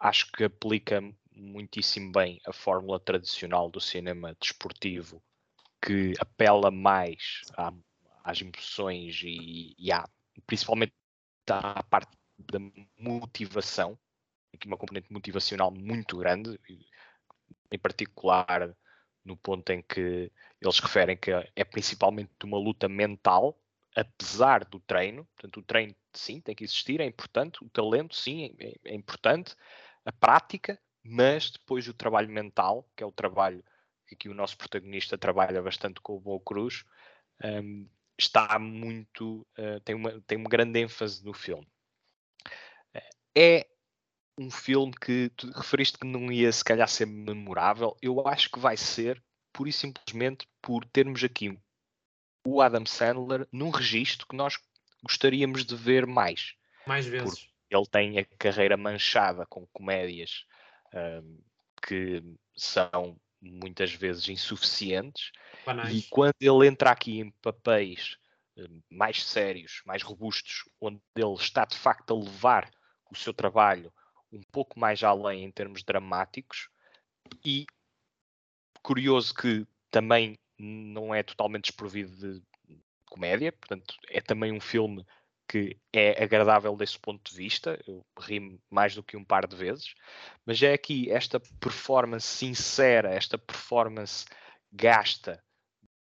Acho 0.00 0.30
que 0.32 0.44
aplica 0.44 1.00
muitíssimo 1.32 2.10
bem 2.10 2.40
a 2.44 2.52
fórmula 2.52 2.98
tradicional 2.98 3.70
do 3.70 3.80
cinema 3.80 4.36
desportivo, 4.40 5.22
que 5.80 6.12
apela 6.18 6.70
mais 6.72 7.42
à- 7.56 7.72
às 8.24 8.40
emoções 8.40 9.20
e, 9.22 9.74
e 9.78 9.92
à, 9.92 10.04
principalmente 10.42 10.92
à 11.48 11.82
parte 11.82 12.16
da 12.38 12.58
motivação. 12.98 13.98
Aqui 14.54 14.66
uma 14.66 14.76
componente 14.76 15.12
motivacional 15.12 15.70
muito 15.70 16.16
grande, 16.18 16.58
em 17.70 17.78
particular 17.78 18.76
no 19.24 19.36
ponto 19.36 19.70
em 19.70 19.82
que 19.82 20.30
eles 20.60 20.78
referem 20.78 21.16
que 21.16 21.30
é 21.32 21.64
principalmente 21.64 22.30
uma 22.44 22.56
luta 22.56 22.88
mental, 22.88 23.58
apesar 23.94 24.64
do 24.64 24.78
treino. 24.80 25.26
Portanto, 25.34 25.58
o 25.58 25.62
treino, 25.62 25.94
sim, 26.12 26.40
tem 26.40 26.54
que 26.54 26.64
existir, 26.64 27.00
é 27.00 27.04
importante. 27.04 27.62
O 27.64 27.68
talento, 27.68 28.14
sim, 28.14 28.54
é, 28.58 28.74
é 28.84 28.94
importante. 28.94 29.54
A 30.04 30.12
prática, 30.12 30.80
mas 31.02 31.50
depois 31.50 31.88
o 31.88 31.94
trabalho 31.94 32.30
mental, 32.30 32.88
que 32.94 33.02
é 33.02 33.06
o 33.06 33.12
trabalho 33.12 33.64
que 34.06 34.14
aqui 34.14 34.28
o 34.28 34.34
nosso 34.34 34.56
protagonista 34.56 35.18
trabalha 35.18 35.60
bastante 35.60 36.00
com 36.00 36.16
o 36.16 36.20
Boa 36.20 36.40
Cruz, 36.40 36.84
hum, 37.42 37.88
está 38.18 38.58
muito. 38.58 39.46
eh, 39.56 39.80
tem, 39.80 39.94
uma, 39.94 40.20
tem 40.22 40.38
uma 40.38 40.48
grande 40.48 40.80
ênfase 40.80 41.24
no 41.24 41.32
filme. 41.32 41.66
É 43.34 43.66
um 44.38 44.50
filme 44.50 44.92
que 44.92 45.30
tu 45.36 45.50
referiste 45.50 45.98
que 45.98 46.06
não 46.06 46.30
ia 46.30 46.50
se 46.50 46.64
calhar 46.64 46.88
ser 46.88 47.06
memorável. 47.06 47.96
Eu 48.00 48.26
acho 48.26 48.50
que 48.50 48.58
vai 48.58 48.76
ser 48.76 49.22
pura 49.52 49.70
e 49.70 49.72
simplesmente 49.72 50.46
por 50.60 50.84
termos 50.84 51.22
aqui 51.24 51.58
o 52.46 52.60
Adam 52.60 52.86
Sandler 52.86 53.48
num 53.50 53.70
registro 53.70 54.26
que 54.26 54.36
nós 54.36 54.58
gostaríamos 55.02 55.64
de 55.64 55.74
ver 55.74 56.06
mais. 56.06 56.54
Mais 56.86 57.06
vezes. 57.06 57.48
Ele 57.70 57.86
tem 57.90 58.18
a 58.18 58.24
carreira 58.24 58.76
manchada 58.76 59.44
com 59.46 59.66
comédias 59.68 60.44
hum, 60.94 61.40
que 61.86 62.22
são 62.54 63.18
muitas 63.50 63.92
vezes 63.92 64.28
insuficientes 64.28 65.32
e 65.92 66.02
quando 66.10 66.34
ele 66.40 66.66
entra 66.66 66.90
aqui 66.90 67.20
em 67.20 67.30
papéis 67.42 68.16
hum, 68.56 68.80
mais 68.90 69.22
sérios, 69.22 69.82
mais 69.84 70.02
robustos, 70.02 70.64
onde 70.80 71.00
ele 71.16 71.34
está 71.34 71.64
de 71.64 71.76
facto 71.76 72.12
a 72.12 72.18
levar 72.18 72.70
o 73.10 73.16
seu 73.16 73.32
trabalho 73.32 73.92
um 74.32 74.42
pouco 74.52 74.78
mais 74.78 75.02
além 75.02 75.44
em 75.44 75.50
termos 75.50 75.82
dramáticos 75.82 76.68
e 77.44 77.66
curioso 78.82 79.34
que 79.34 79.66
também 79.90 80.38
não 80.58 81.14
é 81.14 81.22
totalmente 81.22 81.64
desprovido 81.64 82.16
de 82.16 82.42
comédia, 83.06 83.52
portanto 83.52 83.94
é 84.08 84.20
também 84.20 84.52
um 84.52 84.60
filme 84.60 85.04
que 85.48 85.76
é 85.92 86.22
agradável 86.22 86.76
desse 86.76 86.98
ponto 86.98 87.30
de 87.30 87.36
vista, 87.36 87.78
eu 87.86 88.04
ri 88.18 88.60
mais 88.70 88.94
do 88.94 89.02
que 89.02 89.16
um 89.16 89.24
par 89.24 89.46
de 89.46 89.56
vezes, 89.56 89.94
mas 90.44 90.60
é 90.62 90.72
aqui 90.72 91.10
esta 91.10 91.40
performance 91.60 92.26
sincera, 92.26 93.14
esta 93.14 93.38
performance 93.38 94.26
gasta 94.72 95.42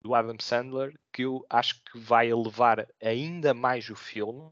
do 0.02 0.14
Adam 0.14 0.36
Sandler 0.40 0.98
que 1.12 1.22
eu 1.22 1.44
acho 1.48 1.82
que 1.84 1.98
vai 1.98 2.28
elevar 2.28 2.86
ainda 3.00 3.54
mais 3.54 3.88
o 3.88 3.94
filme 3.94 4.50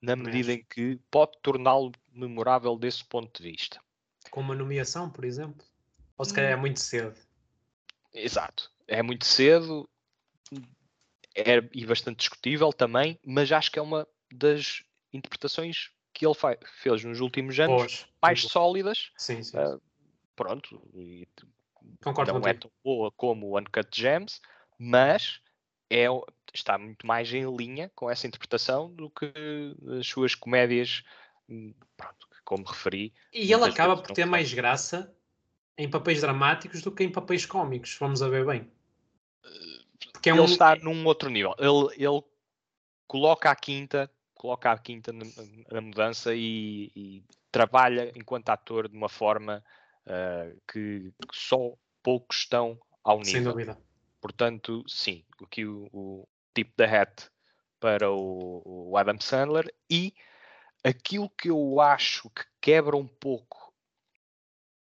na 0.00 0.16
medida 0.16 0.52
em 0.52 0.64
que 0.64 0.98
pode 1.10 1.32
torná-lo 1.42 1.92
memorável 2.12 2.76
desse 2.76 3.04
ponto 3.04 3.42
de 3.42 3.50
vista. 3.50 3.80
Com 4.30 4.40
uma 4.40 4.54
nomeação, 4.54 5.10
por 5.10 5.24
exemplo. 5.24 5.66
Ou 6.16 6.24
se 6.24 6.32
calhar 6.32 6.52
é 6.52 6.56
muito 6.56 6.80
cedo. 6.80 7.18
Exato. 8.12 8.70
É 8.86 9.02
muito 9.02 9.24
cedo 9.24 9.88
é, 11.38 11.68
e 11.72 11.86
bastante 11.86 12.18
discutível 12.18 12.72
também, 12.72 13.18
mas 13.24 13.50
acho 13.52 13.70
que 13.70 13.78
é 13.78 13.82
uma 13.82 14.06
das 14.32 14.82
interpretações 15.12 15.90
que 16.12 16.26
ele 16.26 16.34
fa- 16.34 16.58
fez 16.82 17.04
nos 17.04 17.20
últimos 17.20 17.58
anos 17.60 17.76
Boas. 17.82 18.06
mais 18.20 18.40
Muito 18.40 18.52
sólidas. 18.52 19.12
Sim, 19.16 19.42
sim. 19.42 19.56
ah, 19.56 19.78
Pronto, 20.34 20.80
e 20.94 21.26
Concordo 22.02 22.32
não 22.32 22.46
é 22.46 22.54
tão 22.54 22.70
boa 22.84 23.10
como 23.12 23.48
o 23.48 23.58
Uncut 23.58 23.88
Gems, 23.92 24.40
mas 24.78 25.40
é, 25.90 26.04
está 26.54 26.78
muito 26.78 27.06
mais 27.06 27.32
em 27.32 27.44
linha 27.56 27.90
com 27.94 28.10
essa 28.10 28.26
interpretação 28.26 28.92
do 28.94 29.10
que 29.10 29.32
as 29.98 30.06
suas 30.06 30.34
comédias, 30.34 31.02
hum, 31.48 31.74
pronto, 31.96 32.28
como 32.44 32.64
referi. 32.64 33.12
E 33.32 33.52
ele 33.52 33.64
acaba 33.64 33.96
por 33.96 34.12
ter 34.12 34.24
mais 34.26 34.52
graça 34.52 35.14
em 35.76 35.88
papéis 35.88 36.20
dramáticos 36.20 36.82
do 36.82 36.92
que 36.92 37.04
em 37.04 37.10
papéis 37.10 37.46
cómicos. 37.46 37.96
Vamos 37.98 38.22
a 38.22 38.28
ver 38.28 38.44
bem. 38.46 38.70
Porque 40.28 40.40
é 40.40 40.42
ele 40.42 40.50
um. 40.50 40.52
está 40.52 40.76
num 40.76 41.06
outro 41.06 41.30
nível. 41.30 41.54
Ele, 41.58 41.94
ele 41.96 42.22
coloca 43.06 43.50
a 43.50 43.56
quinta, 43.56 44.10
coloca 44.34 44.70
a 44.70 44.78
quinta 44.78 45.12
na, 45.12 45.24
na 45.70 45.80
mudança 45.80 46.34
e, 46.34 46.90
e 46.94 47.24
trabalha 47.50 48.12
enquanto 48.14 48.50
ator 48.50 48.88
de 48.88 48.96
uma 48.96 49.08
forma 49.08 49.64
ah, 50.06 50.52
que, 50.70 51.12
que 51.30 51.36
só 51.36 51.74
poucos 52.02 52.38
estão 52.38 52.80
ao 53.04 53.24
Sem 53.24 53.34
nível. 53.34 53.52
dúvida. 53.52 53.78
Portanto, 54.20 54.84
sim, 54.88 55.24
aqui 55.42 55.64
o, 55.64 55.88
o 55.92 56.28
tipo 56.54 56.72
da 56.76 56.84
hat 56.84 57.30
para 57.78 58.10
o, 58.10 58.90
o 58.90 58.96
Adam 58.96 59.20
Sandler 59.20 59.72
e 59.88 60.12
aquilo 60.82 61.30
que 61.30 61.50
eu 61.50 61.80
acho 61.80 62.28
que 62.30 62.44
quebra 62.60 62.96
um 62.96 63.06
pouco 63.06 63.72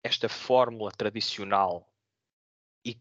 esta 0.02 0.28
fórmula 0.28 0.90
tradicional 0.90 1.86
e 2.84 2.98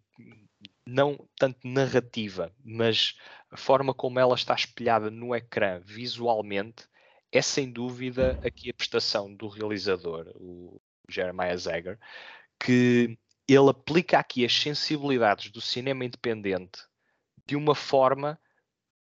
não 0.90 1.28
tanto 1.38 1.68
narrativa, 1.68 2.54
mas 2.64 3.16
a 3.52 3.58
forma 3.58 3.94
como 3.94 4.20
ela 4.20 4.36
está 4.36 4.54
espelhada 4.54 5.12
no 5.12 5.36
ecrã 5.36 5.80
visualmente 5.80 6.88
é 7.32 7.42
sem 7.42 7.72
dúvida 7.72 8.40
aqui 8.44 8.70
a 8.70 8.74
prestação 8.74 9.34
do 9.34 9.48
realizador, 9.48 10.32
o 10.36 10.82
Jeremiah 11.08 11.56
Zager, 11.56 12.00
que 12.60 13.18
ele 13.48 13.70
aplica 13.70 14.20
aqui 14.20 14.44
as 14.44 14.54
sensibilidades 14.54 15.52
do 15.52 15.62
cinema 15.62 16.06
independente 16.06 16.82
de 17.46 17.56
uma 17.56 17.76
forma 17.76 18.40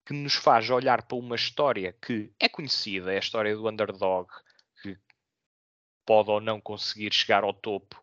que 0.05 0.13
nos 0.13 0.35
faz 0.35 0.69
olhar 0.69 1.03
para 1.03 1.17
uma 1.17 1.35
história 1.35 1.95
que 2.01 2.33
é 2.39 2.49
conhecida, 2.49 3.13
é 3.13 3.15
a 3.15 3.19
história 3.19 3.55
do 3.55 3.67
underdog, 3.67 4.29
que 4.81 4.97
pode 6.05 6.29
ou 6.29 6.41
não 6.41 6.59
conseguir 6.59 7.13
chegar 7.13 7.43
ao 7.43 7.53
topo, 7.53 8.01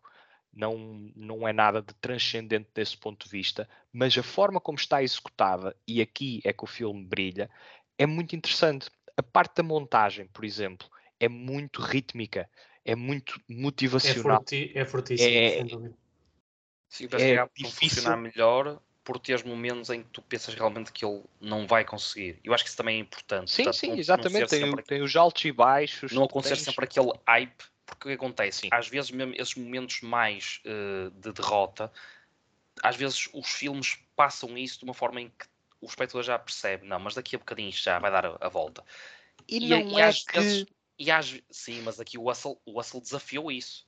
não, 0.53 0.77
não 1.15 1.47
é 1.47 1.53
nada 1.53 1.81
de 1.81 1.93
transcendente 1.95 2.69
desse 2.73 2.97
ponto 2.97 3.25
de 3.25 3.31
vista, 3.31 3.67
mas 3.93 4.17
a 4.17 4.23
forma 4.23 4.59
como 4.59 4.77
está 4.77 5.01
executada, 5.03 5.75
e 5.87 6.01
aqui 6.01 6.41
é 6.43 6.51
que 6.53 6.63
o 6.63 6.67
filme 6.67 7.03
brilha, 7.05 7.49
é 7.97 8.05
muito 8.05 8.35
interessante. 8.35 8.89
A 9.15 9.23
parte 9.23 9.55
da 9.57 9.63
montagem, 9.63 10.27
por 10.27 10.45
exemplo, 10.45 10.87
é 11.19 11.27
muito 11.27 11.81
rítmica, 11.81 12.49
é 12.85 12.95
muito 12.95 13.39
É, 13.49 13.53
motivacional. 13.53 14.37
forti 14.39 14.71
é 14.73 14.85
fortíssimo, 14.85 15.29
É- 15.29 15.49
sem 15.49 15.65
dúvida. 15.67 15.95
Sim, 16.87 17.07
É 17.13 17.45
difícil. 17.55 17.89
funcionar 17.89 18.17
melhor 18.17 18.81
por 19.03 19.19
teres 19.19 19.43
momentos 19.43 19.89
em 19.89 20.01
que 20.03 20.09
tu 20.09 20.21
pensas 20.21 20.53
realmente 20.55 20.91
que 20.91 21.05
ele 21.05 21.23
não 21.39 21.67
vai 21.67 21.83
conseguir. 21.85 22.39
Eu 22.43 22.53
acho 22.53 22.63
que 22.63 22.69
isso 22.69 22.77
também 22.77 22.97
é 22.97 22.99
importante. 22.99 23.51
Sim, 23.51 23.63
Portanto, 23.63 23.79
sim, 23.79 23.87
não- 23.89 23.95
exatamente. 23.97 24.49
Tem, 24.49 24.75
tem 24.83 25.01
os 25.01 25.15
altos 25.15 25.45
e 25.45 25.51
baixos. 25.51 26.11
não 26.11 26.23
acontecer 26.23 26.55
tens- 26.55 26.65
sempre 26.65 26.85
aquele 26.85 27.11
hype, 27.27 27.63
porque 27.89 28.07
o 28.07 28.11
que 28.11 28.15
acontece? 28.15 28.67
Às 28.71 28.87
vezes, 28.87 29.11
mesmo 29.11 29.33
esses 29.35 29.55
momentos 29.55 30.01
mais 30.01 30.61
eh, 30.65 31.09
de 31.13 31.31
derrota, 31.33 31.91
às 32.83 32.95
vezes 32.95 33.29
os 33.33 33.49
filmes 33.49 33.97
passam 34.15 34.57
isso 34.57 34.79
de 34.79 34.85
uma 34.85 34.93
forma 34.93 35.21
em 35.21 35.29
que 35.29 35.45
o 35.81 35.85
espectador 35.85 36.23
já 36.23 36.37
percebe, 36.37 36.85
não, 36.85 36.99
mas 36.99 37.13
daqui 37.15 37.35
a 37.35 37.39
bocadinho 37.39 37.71
já 37.71 37.99
vai 37.99 38.11
dar 38.11 38.25
a, 38.25 38.37
a 38.41 38.49
volta. 38.49 38.83
E, 39.47 39.57
E- 39.65 39.69
não 39.69 39.97
e 39.97 40.01
é 40.01 40.03
às 40.05 40.23
que. 40.23 40.37
vezes- 40.37 40.65
E 40.97 41.09
às, 41.09 41.41
sim, 41.49 41.81
mas 41.81 41.97
aqui 41.99 42.17
o 42.17 42.23
Russell, 42.23 42.61
o 42.65 42.73
Russell 42.73 42.99
desafiou 42.99 43.49
isso. 43.49 43.87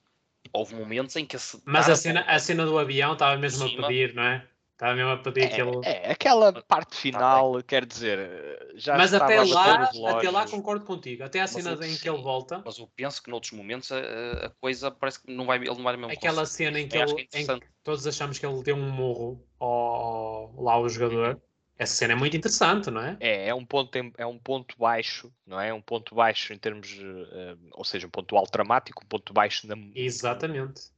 Houve 0.54 0.76
momentos 0.76 1.16
em 1.18 1.26
que 1.26 1.38
se 1.38 1.62
Mas 1.66 1.90
a 1.90 1.96
cena, 1.96 2.22
a 2.22 2.40
cena 2.40 2.66
do 2.66 2.80
avião 2.80 3.14
estava 3.14 3.38
mesmo 3.38 3.68
Cima. 3.68 3.84
a 3.84 3.88
pedir, 3.88 4.14
não 4.14 4.24
é? 4.24 4.48
Estava 4.82 4.96
mesmo 4.96 5.12
a 5.12 5.18
pedir 5.18 5.44
aquele. 5.44 5.70
É, 5.86 6.08
é, 6.08 6.12
aquela 6.12 6.52
parte 6.64 6.98
final, 6.98 7.62
quer 7.62 7.86
dizer, 7.86 8.74
já 8.74 8.98
Mas 8.98 9.14
até 9.14 9.40
lá, 9.44 9.84
até 10.08 10.32
lá 10.32 10.48
concordo 10.48 10.84
contigo. 10.86 11.24
Até 11.24 11.40
a 11.40 11.46
cena 11.46 11.74
eu- 11.74 11.84
em 11.84 11.96
que 11.96 12.10
ele 12.10 12.20
volta, 12.20 12.64
Mas 12.66 12.80
eu 12.80 12.88
penso 12.88 13.22
que 13.22 13.30
noutros 13.30 13.52
momentos 13.52 13.92
a, 13.92 14.48
a 14.48 14.50
coisa 14.50 14.90
parece 14.90 15.22
que 15.22 15.32
não 15.32 15.46
vai, 15.46 15.60
ele 15.60 15.68
não 15.68 15.84
vai 15.84 15.96
mesmo 15.96 16.12
aquela 16.12 16.48
cena 16.48 16.80
em 16.80 16.88
que, 16.88 16.98
acho 16.98 17.14
ele, 17.14 17.28
é 17.32 17.42
em 17.42 17.46
que 17.46 17.68
todos 17.84 18.08
achamos 18.08 18.40
que 18.40 18.46
ele 18.46 18.64
deu 18.64 18.76
um 18.76 18.90
morro 18.90 19.46
ao, 19.60 20.52
lá 20.60 20.74
ao 20.74 20.90
jogador, 20.90 21.40
essa 21.78 21.94
cena 21.94 22.14
é 22.14 22.16
muito 22.16 22.36
interessante, 22.36 22.90
não 22.90 23.02
é? 23.02 23.18
É, 23.20 23.50
é 23.50 23.54
um 23.54 23.64
ponto, 23.64 23.96
é 24.18 24.26
um 24.26 24.40
ponto 24.40 24.76
baixo, 24.80 25.32
não 25.46 25.62
é? 25.62 25.72
Um 25.72 25.82
ponto 25.82 26.16
baixo 26.16 26.54
em 26.54 26.58
termos, 26.58 26.92
eh, 26.92 27.56
ou 27.74 27.86
seja, 27.86 28.08
um 28.08 28.10
ponto 28.10 28.36
alto 28.36 28.52
dramático, 28.52 29.04
um 29.04 29.08
ponto 29.08 29.32
baixo 29.32 29.68
na, 29.68 29.76
Exatamente. 29.94 30.90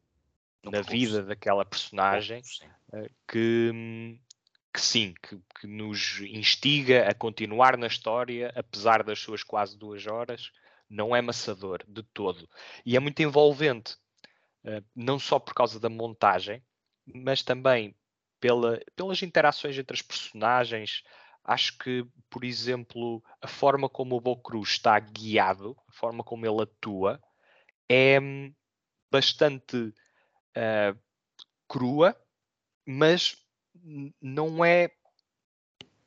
Na 0.64 0.72
percurso. 0.72 0.92
vida 0.92 1.24
daquela 1.24 1.66
personagem. 1.66 2.42
Sim. 2.44 2.70
Que, 3.28 4.20
que 4.74 4.82
sim, 4.82 5.14
que, 5.22 5.40
que 5.60 5.68
nos 5.68 6.20
instiga 6.22 7.10
a 7.10 7.14
continuar 7.14 7.78
na 7.78 7.88
história, 7.88 8.52
apesar 8.56 9.04
das 9.04 9.20
suas 9.20 9.44
quase 9.44 9.78
duas 9.78 10.06
horas, 10.08 10.52
não 10.90 11.16
é 11.16 11.22
maçador 11.22 11.84
de 11.88 12.04
todo. 12.04 12.48
E 12.86 12.96
é 12.96 13.00
muito 13.00 13.22
envolvente, 13.22 13.98
eh, 14.64 14.84
não 14.96 15.18
só 15.18 15.40
por 15.40 15.54
causa 15.54 15.80
da 15.80 15.90
montagem, 15.90 16.64
mas 17.06 17.42
também 17.42 17.96
pela, 18.40 18.80
pelas 18.96 19.22
interações 19.24 19.78
entre 19.78 19.96
as 19.96 20.02
personagens. 20.02 21.04
Acho 21.44 21.78
que, 21.78 22.06
por 22.30 22.44
exemplo, 22.44 23.24
a 23.42 23.48
forma 23.48 23.90
como 23.90 24.16
o 24.16 24.22
Bo 24.22 24.38
Cruz 24.38 24.72
está 24.72 25.00
guiado, 25.00 25.76
a 25.88 25.92
forma 25.92 26.24
como 26.24 26.46
ele 26.46 26.62
atua, 26.62 27.22
é 27.90 28.20
hum, 28.20 28.54
bastante 29.12 29.94
ah, 30.56 30.96
crua, 31.68 32.16
mas 32.86 33.36
não 34.22 34.64
é 34.64 34.92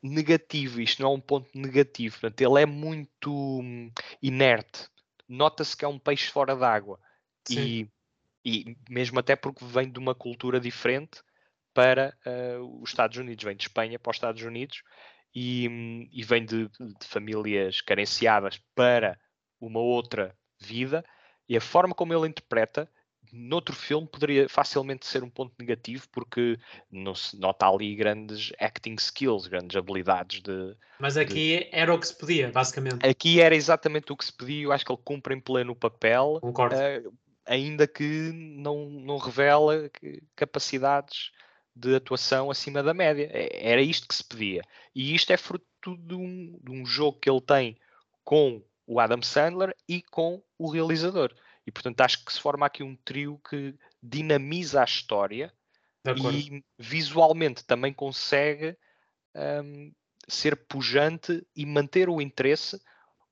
negativo. 0.02 0.80
Isto 0.80 1.02
não 1.02 1.12
é 1.12 1.14
um 1.14 1.20
ponto 1.20 1.50
negativo. 1.54 2.18
Portanto, 2.20 2.40
ele 2.40 2.62
é 2.62 2.66
muito 2.66 3.32
hum, 3.32 3.90
inerte. 4.22 4.88
Nota-se 5.28 5.76
que 5.76 5.84
é 5.84 5.88
um 5.88 5.98
peixe 5.98 6.30
fora 6.30 6.54
d'água. 6.54 6.98
E, 7.50 7.88
e 8.44 8.76
mesmo 8.88 9.18
até 9.18 9.36
porque 9.36 9.64
vem 9.64 9.90
de 9.90 9.98
uma 9.98 10.14
cultura 10.14 10.58
diferente 10.60 11.22
para 11.72 12.16
ah, 12.24 12.58
os 12.80 12.90
Estados 12.90 13.16
Unidos, 13.18 13.44
vem 13.44 13.56
de 13.56 13.64
Espanha 13.64 13.98
para 13.98 14.10
os 14.10 14.16
Estados 14.16 14.42
Unidos 14.42 14.82
e, 15.34 15.68
hum, 15.68 16.08
e 16.10 16.24
vem 16.24 16.44
de, 16.44 16.68
de 16.68 17.06
famílias 17.06 17.80
carenciadas 17.80 18.60
para 18.74 19.20
uma 19.60 19.80
outra 19.80 20.36
vida. 20.58 21.04
E 21.48 21.56
a 21.56 21.60
forma 21.60 21.94
como 21.94 22.12
ele 22.12 22.26
interpreta, 22.26 22.90
noutro 23.32 23.74
filme, 23.74 24.06
poderia 24.06 24.48
facilmente 24.48 25.06
ser 25.06 25.22
um 25.22 25.30
ponto 25.30 25.52
negativo, 25.58 26.06
porque 26.10 26.58
não 26.90 27.14
se 27.14 27.38
nota 27.38 27.68
ali 27.68 27.94
grandes 27.94 28.52
acting 28.58 28.94
skills, 28.94 29.46
grandes 29.46 29.76
habilidades 29.76 30.42
de, 30.42 30.76
Mas 30.98 31.16
aqui 31.16 31.68
era 31.72 31.94
o 31.94 31.98
que 31.98 32.06
se 32.06 32.16
podia, 32.16 32.50
basicamente. 32.50 33.06
Aqui 33.06 33.40
era 33.40 33.54
exatamente 33.54 34.12
o 34.12 34.16
que 34.16 34.24
se 34.24 34.32
pedia, 34.32 34.64
eu 34.64 34.72
acho 34.72 34.84
que 34.84 34.92
ele 34.92 35.00
cumpre 35.04 35.34
em 35.34 35.40
pleno 35.40 35.72
o 35.72 35.76
papel, 35.76 36.38
Concordo. 36.40 36.76
eh, 36.76 37.02
ainda 37.44 37.86
que 37.86 38.32
não, 38.32 38.90
não 38.90 39.16
revela 39.18 39.90
capacidades 40.34 41.30
de 41.74 41.94
atuação 41.94 42.50
acima 42.50 42.82
da 42.82 42.94
média. 42.94 43.28
É- 43.32 43.72
Era 43.72 43.82
isto 43.82 44.08
que 44.08 44.14
se 44.14 44.24
pedia. 44.24 44.62
E 44.94 45.14
isto 45.14 45.32
é 45.32 45.36
fruto 45.36 45.64
de 45.84 46.14
um, 46.14 46.58
de 46.62 46.72
um 46.72 46.86
jogo 46.86 47.20
que 47.20 47.30
ele 47.30 47.40
tem 47.40 47.76
com 48.24 48.62
o 48.86 48.98
Adam 48.98 49.22
Sandler 49.22 49.74
e 49.88 50.02
com 50.02 50.42
o 50.58 50.70
realizador. 50.70 51.34
E 51.66 51.72
portanto 51.72 52.00
acho 52.00 52.24
que 52.24 52.32
se 52.32 52.40
forma 52.40 52.64
aqui 52.64 52.82
um 52.82 52.94
trio 52.96 53.40
que 53.48 53.74
dinamiza 54.02 54.80
a 54.80 54.84
história 54.84 55.52
e 56.14 56.62
visualmente 56.78 57.64
também 57.64 57.92
consegue 57.92 58.76
hum, 59.64 59.92
ser 60.28 60.56
pujante 60.66 61.44
e 61.54 61.66
manter 61.66 62.08
o 62.08 62.20
interesse 62.20 62.80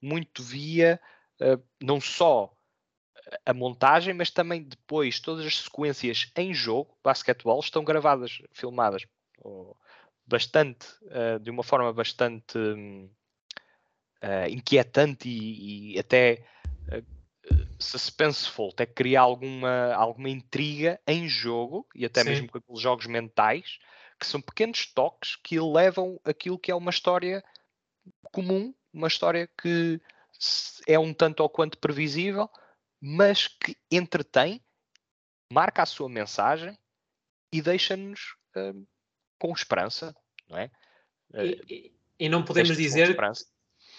muito 0.01 0.43
via 0.43 1.01
uh, 1.41 1.63
não 1.81 2.01
só 2.01 2.53
a 3.47 3.55
montagem, 3.55 4.13
mas 4.13 4.31
também 4.31 4.63
depois 4.63 5.19
todas 5.21 5.47
as 5.47 5.63
sequências 5.63 6.31
em 6.37 6.53
jogo, 6.53 6.97
basquetebol, 7.03 7.61
estão 7.61 7.83
gravadas, 7.83 8.43
filmadas 8.53 9.07
oh, 9.43 9.75
bastante, 10.27 10.87
uh, 11.05 11.39
de 11.41 11.51
uma 11.51 11.63
forma 11.63 11.93
bastante 11.93 12.59
uh, 12.59 13.09
inquietante 14.49 15.29
e, 15.29 15.95
e 15.95 15.99
até 15.99 16.47
suspenseful, 17.85 18.71
até 18.73 18.87
criar 18.87 19.23
alguma, 19.23 19.93
alguma 19.95 20.29
intriga 20.29 21.01
em 21.07 21.29
jogo 21.29 21.87
e 21.95 22.05
até 22.05 22.23
Sim. 22.23 22.31
mesmo 22.31 22.49
com 22.49 22.59
aqueles 22.59 22.81
jogos 22.81 23.07
mentais 23.07 23.79
que 24.19 24.27
são 24.27 24.41
pequenos 24.41 24.87
toques 24.87 25.37
que 25.37 25.59
levam 25.59 26.21
aquilo 26.25 26.59
que 26.59 26.71
é 26.71 26.75
uma 26.75 26.91
história 26.91 27.43
comum, 28.33 28.75
uma 28.93 29.09
história 29.09 29.49
que 29.61 30.01
é 30.87 30.99
um 30.99 31.13
tanto 31.13 31.41
ou 31.41 31.49
quanto 31.49 31.79
previsível, 31.79 32.49
mas 33.01 33.49
que 33.49 33.77
entretém, 33.91 34.65
marca 35.53 35.83
a 35.83 35.87
sua 35.87 36.09
mensagem 36.09 36.77
e 37.53 37.61
deixa-nos 37.63 38.35
hum, 38.57 38.87
com 39.39 39.53
esperança, 39.53 40.15
não 40.49 40.59
é? 40.59 40.71
E, 41.35 41.61
e- 41.69 41.95
e 42.21 42.29
não 42.29 42.45
podemos 42.45 42.77
dizer. 42.77 43.17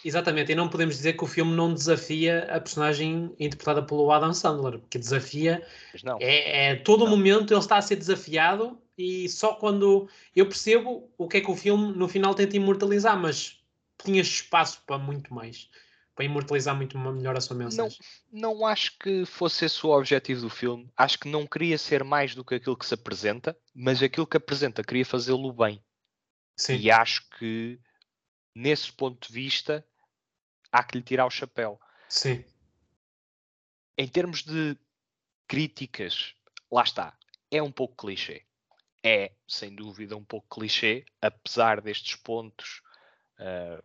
Exatamente, 0.07 0.51
e 0.51 0.55
não 0.55 0.69
podemos 0.69 0.95
dizer 0.95 1.13
que 1.13 1.23
o 1.23 1.27
filme 1.27 1.53
não 1.55 1.73
desafia 1.73 2.43
a 2.49 2.59
personagem 2.61 3.33
interpretada 3.39 3.83
pelo 3.83 4.11
Adam 4.11 4.33
Sandler, 4.33 4.79
que 4.89 4.97
desafia 4.99 5.65
não. 6.03 6.17
É, 6.21 6.71
é 6.71 6.75
todo 6.75 7.03
o 7.05 7.05
Não. 7.05 7.17
momento 7.17 7.51
ele 7.53 7.59
está 7.59 7.77
a 7.77 7.81
ser 7.81 7.95
desafiado 7.95 8.79
e 8.97 9.27
só 9.29 9.53
quando 9.55 10.07
eu 10.35 10.45
percebo 10.47 11.11
o 11.17 11.27
que 11.27 11.37
é 11.37 11.41
que 11.41 11.51
o 11.51 11.55
filme 11.55 11.93
no 11.97 12.07
final 12.07 12.33
tenta 12.35 12.55
imortalizar, 12.55 13.19
mas 13.19 13.59
tinha 14.03 14.21
espaço 14.21 14.81
para 14.85 14.97
muito 14.97 15.33
mais, 15.33 15.69
para 16.15 16.25
imortalizar 16.25 16.75
muito 16.75 16.97
melhor 16.97 17.35
a 17.35 17.41
sua 17.41 17.55
mensagem. 17.55 17.97
não 18.31 18.65
acho 18.65 18.97
que 18.99 19.25
fosse 19.25 19.65
esse 19.65 19.85
o 19.85 19.89
objetivo 19.89 20.41
do 20.41 20.49
filme. 20.49 20.89
Acho 20.95 21.19
que 21.19 21.27
não 21.27 21.45
queria 21.47 21.77
ser 21.77 22.03
mais 22.03 22.35
do 22.35 22.43
que 22.45 22.55
aquilo 22.55 22.77
que 22.77 22.85
se 22.85 22.93
apresenta, 22.93 23.57
mas 23.73 24.01
aquilo 24.03 24.27
que 24.27 24.37
apresenta 24.37 24.83
queria 24.83 25.05
fazê-lo 25.05 25.51
bem. 25.51 25.81
Sim, 26.57 26.77
E 26.77 26.89
acho 26.89 27.27
que, 27.37 27.79
nesse 28.55 28.91
ponto 28.93 29.27
de 29.27 29.33
vista, 29.33 29.85
há 30.75 30.83
que 30.83 30.97
lhe 30.97 31.03
tirar 31.03 31.25
o 31.25 31.31
chapéu. 31.31 31.79
sim, 32.09 32.43
Em 33.97 34.07
termos 34.07 34.43
de 34.43 34.77
críticas, 35.47 36.35
lá 36.71 36.83
está. 36.83 37.17
É 37.49 37.61
um 37.61 37.71
pouco 37.71 37.95
clichê. 37.95 38.43
É, 39.03 39.31
sem 39.47 39.73
dúvida, 39.73 40.17
um 40.17 40.23
pouco 40.23 40.47
clichê, 40.59 41.05
apesar 41.21 41.79
destes 41.79 42.15
pontos 42.15 42.81
ah, 43.39 43.81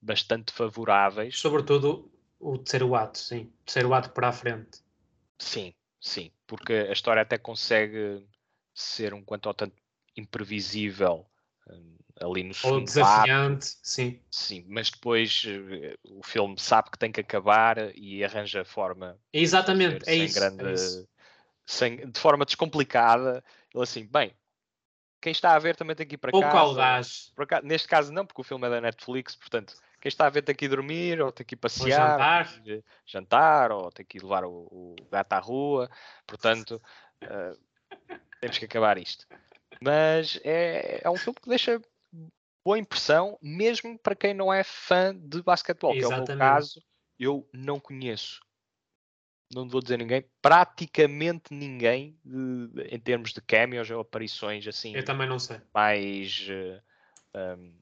bastante 0.00 0.52
favoráveis. 0.52 1.38
sobretudo 1.38 2.10
o 2.40 2.58
terceiro 2.58 2.94
ato, 2.94 3.18
sim, 3.18 3.44
o 3.44 3.64
terceiro 3.64 3.94
ato 3.94 4.10
para 4.10 4.28
a 4.28 4.32
frente. 4.32 4.80
Sim, 5.38 5.74
sim, 6.00 6.32
porque 6.46 6.72
a 6.72 6.92
história 6.92 7.22
até 7.22 7.38
consegue 7.38 8.26
ser 8.74 9.14
um 9.14 9.22
quanto 9.22 9.48
ao 9.48 9.54
tanto 9.54 9.76
imprevisível 10.16 11.26
hum, 11.68 11.96
ali 12.22 12.42
no 12.44 12.54
Ou 12.64 12.76
ato, 12.78 12.84
desafiante, 12.84 13.66
sim, 13.82 14.20
sim, 14.30 14.64
mas 14.68 14.90
depois 14.90 15.44
eh, 15.46 15.96
o 16.04 16.22
filme 16.22 16.58
sabe 16.58 16.90
que 16.90 16.98
tem 16.98 17.10
que 17.12 17.20
acabar 17.20 17.76
e 17.96 18.24
arranja 18.24 18.64
forma 18.64 19.18
exatamente, 19.32 20.08
é 20.08 20.14
isso, 20.14 20.34
grande, 20.40 20.64
é 20.64 20.72
isso. 20.74 21.08
sem- 21.66 22.10
de 22.10 22.20
forma 22.20 22.44
descomplicada. 22.44 23.42
Ele 23.74 23.82
assim, 23.82 24.06
bem, 24.06 24.34
quem 25.20 25.32
está 25.32 25.54
a 25.54 25.58
ver 25.58 25.76
também 25.76 25.96
tem 25.96 26.06
que 26.06 26.14
ir 26.14 26.18
para 26.18 26.30
Pouco 26.32 26.48
casa. 26.48 26.58
audaz, 26.60 27.32
Por 27.34 27.44
acaso- 27.44 27.66
neste 27.66 27.88
caso 27.88 28.12
não, 28.12 28.26
porque 28.26 28.40
o 28.40 28.44
filme 28.44 28.66
é 28.66 28.70
da 28.70 28.80
Netflix, 28.80 29.34
portanto, 29.36 29.74
quem 30.00 30.08
está 30.08 30.26
a 30.26 30.30
ver 30.30 30.42
tem 30.42 30.54
que 30.54 30.64
ir 30.64 30.68
dormir, 30.68 31.20
ou 31.20 31.30
tem 31.32 31.46
que 31.46 31.54
ir 31.54 31.58
passear, 31.58 32.18
jantar, 32.18 32.42
ou 32.50 32.52
tem 32.52 32.62
que 32.64 32.70
ir 32.72 32.84
jantar, 33.06 33.72
ou 33.72 33.92
tem 33.92 34.06
que 34.06 34.18
ir 34.18 34.22
levar 34.22 34.44
o, 34.44 34.50
o 34.70 34.96
gato 35.10 35.32
à 35.32 35.38
rua, 35.38 35.88
portanto, 36.26 36.82
eh, 37.22 37.52
temos 38.40 38.58
que 38.58 38.64
acabar 38.64 38.98
isto. 38.98 39.26
Mas 39.80 40.38
é, 40.44 41.00
é 41.04 41.10
um 41.10 41.16
filme 41.16 41.38
que 41.40 41.48
deixa 41.48 41.80
boa 42.64 42.78
impressão, 42.78 43.38
mesmo 43.42 43.98
para 43.98 44.14
quem 44.14 44.34
não 44.34 44.52
é 44.52 44.62
fã 44.62 45.14
de 45.14 45.42
basquetebol, 45.42 45.92
que 45.92 46.04
é 46.04 46.08
o 46.08 46.10
meu 46.10 46.38
caso, 46.38 46.82
eu 47.18 47.48
não 47.52 47.80
conheço. 47.80 48.40
Não 49.54 49.68
vou 49.68 49.82
dizer 49.82 49.98
ninguém, 49.98 50.24
praticamente 50.40 51.52
ninguém 51.52 52.18
em 52.88 52.98
termos 52.98 53.34
de 53.34 53.40
cameos 53.42 53.90
ou 53.90 54.00
aparições 54.00 54.66
assim 54.66 54.96
eu 54.96 55.04
também 55.04 55.28
não 55.28 55.38
sei. 55.38 55.60
mais 55.74 56.46
eh, 56.48 56.82
um, 57.58 57.74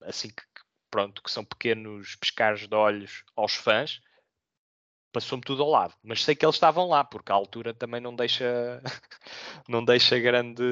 assim 0.00 0.28
que 0.28 0.42
que, 0.42 0.62
pronto, 0.90 1.22
que 1.22 1.30
são 1.30 1.44
pequenos 1.44 2.16
pescares 2.16 2.66
de 2.66 2.74
olhos 2.74 3.24
aos 3.36 3.54
fãs, 3.54 4.00
passou-me 5.14 5.42
tudo 5.42 5.62
ao 5.62 5.70
lado. 5.70 5.94
Mas 6.02 6.24
sei 6.24 6.34
que 6.34 6.44
eles 6.44 6.56
estavam 6.56 6.88
lá, 6.88 7.04
porque 7.04 7.30
a 7.30 7.34
altura 7.34 7.72
também 7.72 8.00
não 8.00 8.14
deixa 8.14 8.82
não 9.68 9.84
deixa 9.84 10.18
grande, 10.18 10.62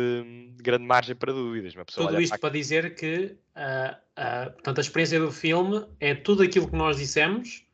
grande 0.57 0.85
margem 0.85 1.15
para 1.15 1.33
dúvidas. 1.33 1.75
Uma 1.75 1.85
pessoa 1.85 2.09
Tudo 2.09 2.21
isto 2.21 2.33
para 2.33 2.41
para 2.41 2.51
dizer 2.51 2.95
que 2.97 3.37
ah, 3.55 3.97
ah, 4.17 4.51
portanto, 4.51 4.79
a 4.79 4.81
experiência 4.81 5.21
do 5.21 5.31
filme 5.31 5.87
é 6.01 6.15
tudo 6.15 6.43
aquilo 6.43 6.69
que 6.69 6.77
nós 6.77 6.97
dissemos 6.97 7.65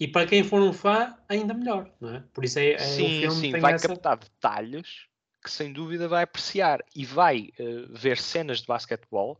e 0.00 0.08
para 0.08 0.26
quem 0.26 0.42
for 0.42 0.60
um 0.60 0.72
fã, 0.72 1.14
ainda 1.28 1.54
melhor, 1.54 1.88
não 2.00 2.16
é? 2.16 2.24
Por 2.32 2.44
isso 2.44 2.58
é, 2.58 2.72
é 2.72 2.78
Sim, 2.78 3.20
filme 3.20 3.40
sim, 3.40 3.60
vai 3.60 3.74
essa... 3.74 3.88
captar 3.88 4.16
detalhes 4.16 5.06
que 5.42 5.50
sem 5.50 5.72
dúvida 5.72 6.08
vai 6.08 6.24
apreciar 6.24 6.82
e 6.96 7.04
vai 7.04 7.50
uh, 7.60 7.86
ver 7.92 8.16
cenas 8.16 8.60
de 8.60 8.66
basquetebol 8.66 9.38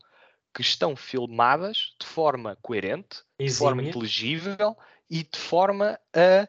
que 0.54 0.60
estão 0.60 0.94
filmadas 0.94 1.94
de 1.98 2.06
forma 2.06 2.56
coerente, 2.62 3.22
Exímia. 3.38 3.48
de 3.48 3.58
forma 3.58 3.82
inteligível 3.82 4.76
e 5.10 5.24
de 5.24 5.38
forma 5.38 5.98
a 6.14 6.48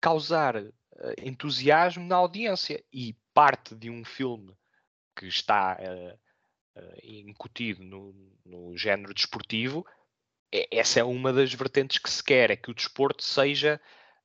causar 0.00 0.56
uh, 0.56 0.72
entusiasmo 1.22 2.04
na 2.04 2.16
audiência. 2.16 2.82
E 2.92 3.16
parte 3.34 3.74
de 3.74 3.90
um 3.90 4.04
filme 4.04 4.56
que 5.16 5.26
está 5.26 5.78
uh, 5.78 6.18
incutido 7.02 7.82
no, 7.82 8.14
no 8.44 8.76
género 8.76 9.12
desportivo, 9.12 9.86
é, 10.52 10.66
essa 10.70 11.00
é 11.00 11.04
uma 11.04 11.32
das 11.32 11.52
vertentes 11.52 11.98
que 11.98 12.10
se 12.10 12.22
quer, 12.22 12.50
é 12.50 12.56
que 12.56 12.70
o 12.70 12.74
desporto 12.74 13.22
seja 13.22 13.80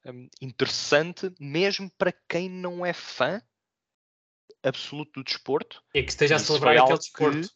um, 0.06 0.28
interessante 0.42 1.34
mesmo 1.40 1.90
para 1.98 2.12
quem 2.28 2.50
não 2.50 2.86
é 2.86 2.94
fã 2.94 3.42
absoluto 4.64 5.20
do 5.20 5.24
desporto. 5.24 5.84
E 5.94 6.02
que 6.02 6.10
esteja 6.10 6.36
a 6.36 6.40
celebrar 6.40 6.78
aquele 6.78 6.98
desporto. 6.98 7.50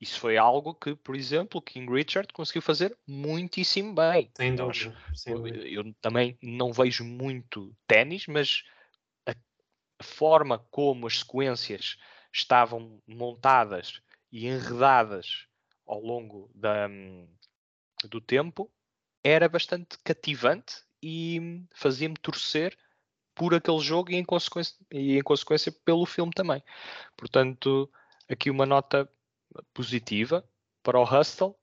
Isso 0.00 0.20
foi 0.20 0.36
algo 0.36 0.74
que, 0.74 0.94
por 0.94 1.16
exemplo, 1.16 1.62
King 1.62 1.90
Richard 1.90 2.32
conseguiu 2.32 2.60
fazer 2.60 2.96
muitíssimo 3.06 3.94
bem. 3.94 4.30
Sem 4.36 4.54
dúvida. 4.54 4.94
Eu, 5.58 5.84
eu 5.84 5.94
também 6.00 6.38
não 6.42 6.72
vejo 6.72 7.02
muito 7.02 7.74
ténis, 7.86 8.26
mas 8.26 8.62
a, 9.26 9.32
a 9.32 10.04
forma 10.04 10.58
como 10.70 11.06
as 11.06 11.20
sequências 11.20 11.96
estavam 12.32 13.00
montadas 13.06 14.02
e 14.30 14.46
enredadas 14.46 15.46
ao 15.86 16.00
longo 16.00 16.50
da, 16.54 16.88
hum, 16.88 17.26
do 18.04 18.20
tempo 18.20 18.70
era 19.24 19.48
bastante 19.48 19.98
cativante 20.04 20.82
e 21.02 21.62
fazia-me 21.74 22.16
torcer 22.16 22.76
por 23.34 23.54
aquele 23.54 23.80
jogo 23.80 24.10
e 24.10 24.16
em, 24.16 24.24
consequência, 24.24 24.76
e 24.90 25.18
em 25.18 25.22
consequência 25.22 25.72
pelo 25.84 26.06
filme 26.06 26.32
também. 26.32 26.62
Portanto, 27.16 27.90
aqui 28.28 28.50
uma 28.50 28.66
nota 28.66 29.08
positiva 29.74 30.44
para 30.82 30.98
o 30.98 31.04
Hustle 31.04 31.54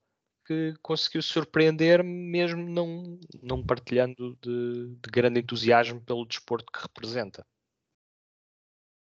que 0.46 0.74
conseguiu 0.82 1.22
surpreender 1.22 2.04
mesmo 2.04 2.62
não, 2.62 3.20
não 3.42 3.66
partilhando 3.66 4.38
de, 4.42 4.96
de, 4.96 5.10
grande 5.10 5.40
entusiasmo 5.40 6.02
pelo 6.02 6.26
desporto 6.26 6.70
que 6.72 6.82
representa. 6.82 7.46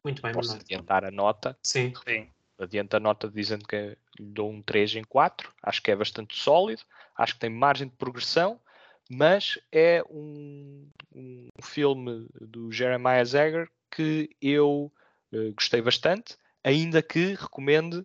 Muito 0.04 0.20
bem, 0.20 0.32
Posso 0.32 0.56
adiantar 0.56 1.04
a 1.04 1.10
nota? 1.10 1.56
Sim. 1.62 1.92
Sim. 2.06 2.28
Adianta 2.58 2.96
a 2.96 3.00
nota 3.00 3.30
dizendo 3.30 3.66
que 3.68 3.96
lhe 4.18 4.26
dou 4.32 4.50
um 4.50 4.60
3 4.60 4.96
em 4.96 5.04
4. 5.04 5.52
Acho 5.62 5.80
que 5.80 5.92
é 5.92 5.96
bastante 5.96 6.34
sólido. 6.34 6.82
Acho 7.16 7.34
que 7.34 7.40
tem 7.40 7.50
margem 7.50 7.88
de 7.88 7.94
progressão 7.94 8.60
mas 9.08 9.58
é 9.72 10.02
um, 10.10 10.88
um 11.14 11.48
filme 11.62 12.28
do 12.40 12.70
Jeremiah 12.70 13.24
Zegger 13.24 13.68
que 13.90 14.28
eu 14.40 14.92
uh, 15.32 15.52
gostei 15.54 15.80
bastante, 15.80 16.36
ainda 16.62 17.02
que 17.02 17.34
recomende 17.34 18.04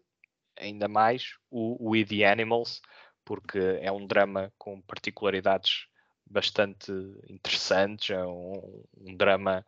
ainda 0.63 0.87
mais 0.87 1.35
o, 1.49 1.91
o 1.91 2.05
the 2.05 2.25
Animals, 2.25 2.81
porque 3.23 3.59
é 3.81 3.91
um 3.91 4.05
drama 4.05 4.51
com 4.57 4.81
particularidades 4.81 5.87
bastante 6.25 6.91
interessantes, 7.29 8.09
é 8.09 8.25
um, 8.25 8.83
um 8.97 9.15
drama 9.15 9.65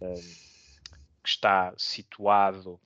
um, 0.00 0.14
que 1.22 1.28
está 1.28 1.74
situado 1.76 2.80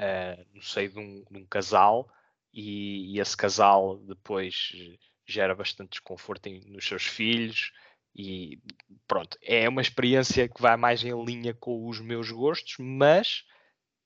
uh, 0.00 0.46
no 0.52 0.62
seio 0.62 0.90
de 0.90 0.98
um, 0.98 1.24
de 1.30 1.38
um 1.38 1.46
casal 1.46 2.10
e, 2.52 3.14
e, 3.14 3.20
esse 3.20 3.36
casal 3.36 3.98
depois 3.98 4.72
gera 5.26 5.54
bastante 5.54 5.90
desconforto 5.90 6.46
em, 6.46 6.60
nos 6.70 6.86
seus 6.86 7.04
filhos 7.04 7.72
e 8.14 8.58
pronto, 9.06 9.36
é 9.42 9.68
uma 9.68 9.82
experiência 9.82 10.48
que 10.48 10.60
vai 10.60 10.76
mais 10.76 11.04
em 11.04 11.24
linha 11.24 11.52
com 11.52 11.86
os 11.86 12.00
meus 12.00 12.30
gostos, 12.30 12.76
mas 12.78 13.44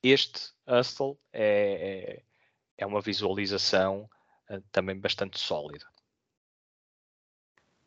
este 0.03 0.51
Hustle 0.67 1.19
é, 1.33 2.23
é, 2.81 2.87
uma 2.87 3.01
visualização 3.01 4.09
uh, 4.51 4.61
também 4.73 4.99
bastante 4.99 5.39
sólida. 5.39 5.87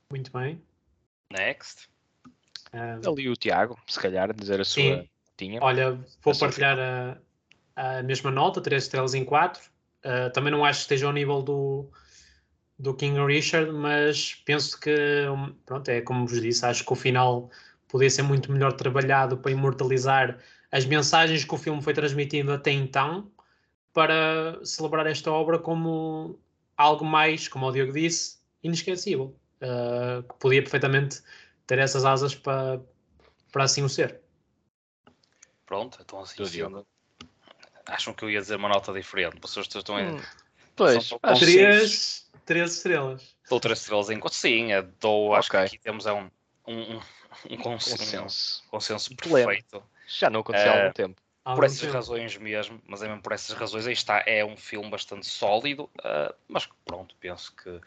Muito 0.09 0.31
bem. 0.31 0.61
Next. 1.31 1.89
Um, 2.73 3.11
Ali 3.11 3.29
o 3.29 3.35
Tiago, 3.35 3.79
se 3.87 3.99
calhar, 3.99 4.33
dizer 4.33 4.61
a 4.61 4.65
sim. 4.65 4.95
sua 4.95 5.05
tinha. 5.35 5.59
Olha, 5.61 5.99
vou 6.21 6.37
partilhar 6.37 6.77
a, 6.79 7.17
a, 7.75 8.03
mesma 8.03 8.29
nota, 8.29 8.61
3 8.61 8.83
estrelas 8.83 9.13
em 9.13 9.25
4. 9.25 9.61
Uh, 9.61 9.69
ah, 10.03 10.29
também 10.29 10.51
não 10.51 10.63
acho 10.63 10.79
que 10.79 10.83
esteja 10.83 11.07
ao 11.07 11.13
nível 11.13 11.41
do, 11.41 11.89
do 12.77 12.93
King 12.93 13.19
Richard, 13.25 13.71
mas 13.71 14.35
penso 14.45 14.79
que, 14.79 15.25
pronto, 15.65 15.89
é 15.89 16.01
como 16.01 16.27
vos 16.27 16.41
disse, 16.41 16.65
acho 16.65 16.85
que 16.85 16.93
o 16.93 16.95
final 16.95 17.49
podia 17.87 18.09
ser 18.09 18.23
muito 18.23 18.51
melhor 18.51 18.73
trabalhado 18.73 19.37
para 19.37 19.51
imortalizar 19.51 20.39
as 20.71 20.85
mensagens 20.85 21.45
que 21.45 21.53
o 21.53 21.57
filme 21.57 21.81
foi 21.81 21.93
transmitindo 21.93 22.51
até 22.51 22.71
então, 22.71 23.31
para 23.93 24.59
celebrar 24.65 25.05
esta 25.07 25.31
obra 25.31 25.59
como 25.59 26.39
algo 26.75 27.05
mais, 27.05 27.47
como 27.47 27.67
o 27.67 27.71
Diogo 27.71 27.93
disse, 27.93 28.39
inesquecível, 28.63 29.35
uh, 29.61 30.23
que 30.23 30.35
podia 30.39 30.61
perfeitamente 30.61 31.21
ter 31.67 31.79
essas 31.79 32.03
asas 32.03 32.33
para, 32.33 32.81
para 33.51 33.63
assim 33.63 33.83
o 33.83 33.89
ser. 33.89 34.19
Pronto, 35.65 35.99
então 36.01 36.19
assim 36.19 36.43
sendo, 36.45 36.85
acham 37.85 38.13
que 38.13 38.25
eu 38.25 38.29
ia 38.29 38.41
dizer 38.41 38.55
uma 38.55 38.69
nota 38.69 38.91
diferente, 38.91 39.37
vocês 39.41 39.67
estão 39.73 39.95
hum, 39.95 40.19
Pois, 40.75 41.09
três, 41.39 42.23
Três 42.45 42.75
estrelas. 42.75 43.35
Dou 43.49 43.59
três 43.59 43.79
estrelas 43.79 44.09
em 44.09 44.19
Sim, 44.29 44.73
é, 44.73 44.81
dou, 44.81 45.27
okay. 45.27 45.39
acho 45.39 45.49
que 45.49 45.57
aqui 45.57 45.77
temos 45.77 46.05
é 46.05 46.11
um, 46.11 46.29
um, 46.67 46.99
um, 47.49 47.57
consenso, 47.57 48.63
consenso. 48.69 49.15
Perfeito. 49.15 49.81
Já 50.07 50.29
não 50.29 50.41
aconteceu 50.41 50.71
há 50.71 50.75
algum 50.75 50.87
eh, 50.87 51.15
tempo. 51.43 51.55
Por 51.55 51.65
essas 51.65 51.91
razões 51.91 52.37
mesmo, 52.37 52.81
mas 52.87 53.01
é 53.01 53.07
mesmo 53.07 53.21
por 53.21 53.33
essas 53.33 53.55
razões, 53.55 53.85
aí 53.85 53.93
está, 53.93 54.23
é 54.25 54.43
um 54.43 54.55
filme 54.55 54.89
bastante 54.89 55.25
sólido, 55.25 55.89
uh, 55.99 56.33
mas 56.47 56.67
pronto, 56.85 57.15
penso 57.19 57.53
que 57.55 57.81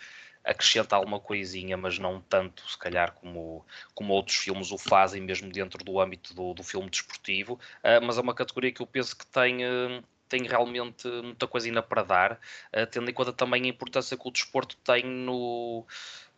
acrescenta 0.45 0.95
alguma 0.95 1.19
coisinha, 1.19 1.77
mas 1.77 1.99
não 1.99 2.21
tanto, 2.21 2.69
se 2.69 2.79
calhar, 2.79 3.13
como, 3.13 3.67
como 3.95 4.13
outros 4.13 4.37
filmes 4.37 4.71
o 4.71 4.79
fazem, 4.79 5.21
mesmo 5.23 5.51
dentro 5.51 5.83
do 5.85 5.99
âmbito 5.99 6.33
do, 6.35 6.55
do 6.55 6.63
filme 6.63 6.89
desportivo. 6.89 7.55
Uh, 7.83 8.05
mas 8.05 8.19
é 8.19 8.21
uma 8.21 8.35
categoria 8.35 8.71
que 8.71 8.81
eu 8.81 8.87
penso 8.87 9.17
que 9.17 9.27
tem, 9.27 9.65
uh, 9.65 10.05
tem 10.29 10.43
realmente 10.47 11.09
muita 11.09 11.47
coisa 11.47 11.67
ainda 11.67 11.83
para 11.83 12.03
dar, 12.03 12.41
tendo 12.91 13.09
em 13.09 13.15
conta 13.15 13.33
também 13.33 13.63
a 13.63 13.69
importância 13.69 14.17
que 14.17 14.27
o 14.27 14.31
desporto 14.33 14.77
tem 14.79 15.05
no, 15.05 15.87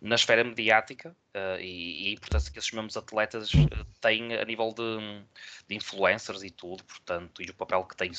na 0.01 0.15
esfera 0.15 0.45
mediática 0.45 1.17
uh, 1.35 1.61
e, 1.61 2.07
e, 2.07 2.09
a 2.11 2.13
importância 2.13 2.53
que 2.53 2.59
esses 2.59 2.71
mesmos 2.71 2.97
atletas 2.97 3.53
uh, 3.53 3.85
têm 4.01 4.35
a 4.35 4.45
nível 4.45 4.73
de, 4.73 5.25
de, 5.67 5.75
influencers 5.75 6.43
e 6.43 6.51
tudo, 6.51 6.85
portanto, 6.85 7.43
e 7.43 7.51
o 7.51 7.55
papel 7.55 7.85
que 7.85 7.97
tem 7.97 8.13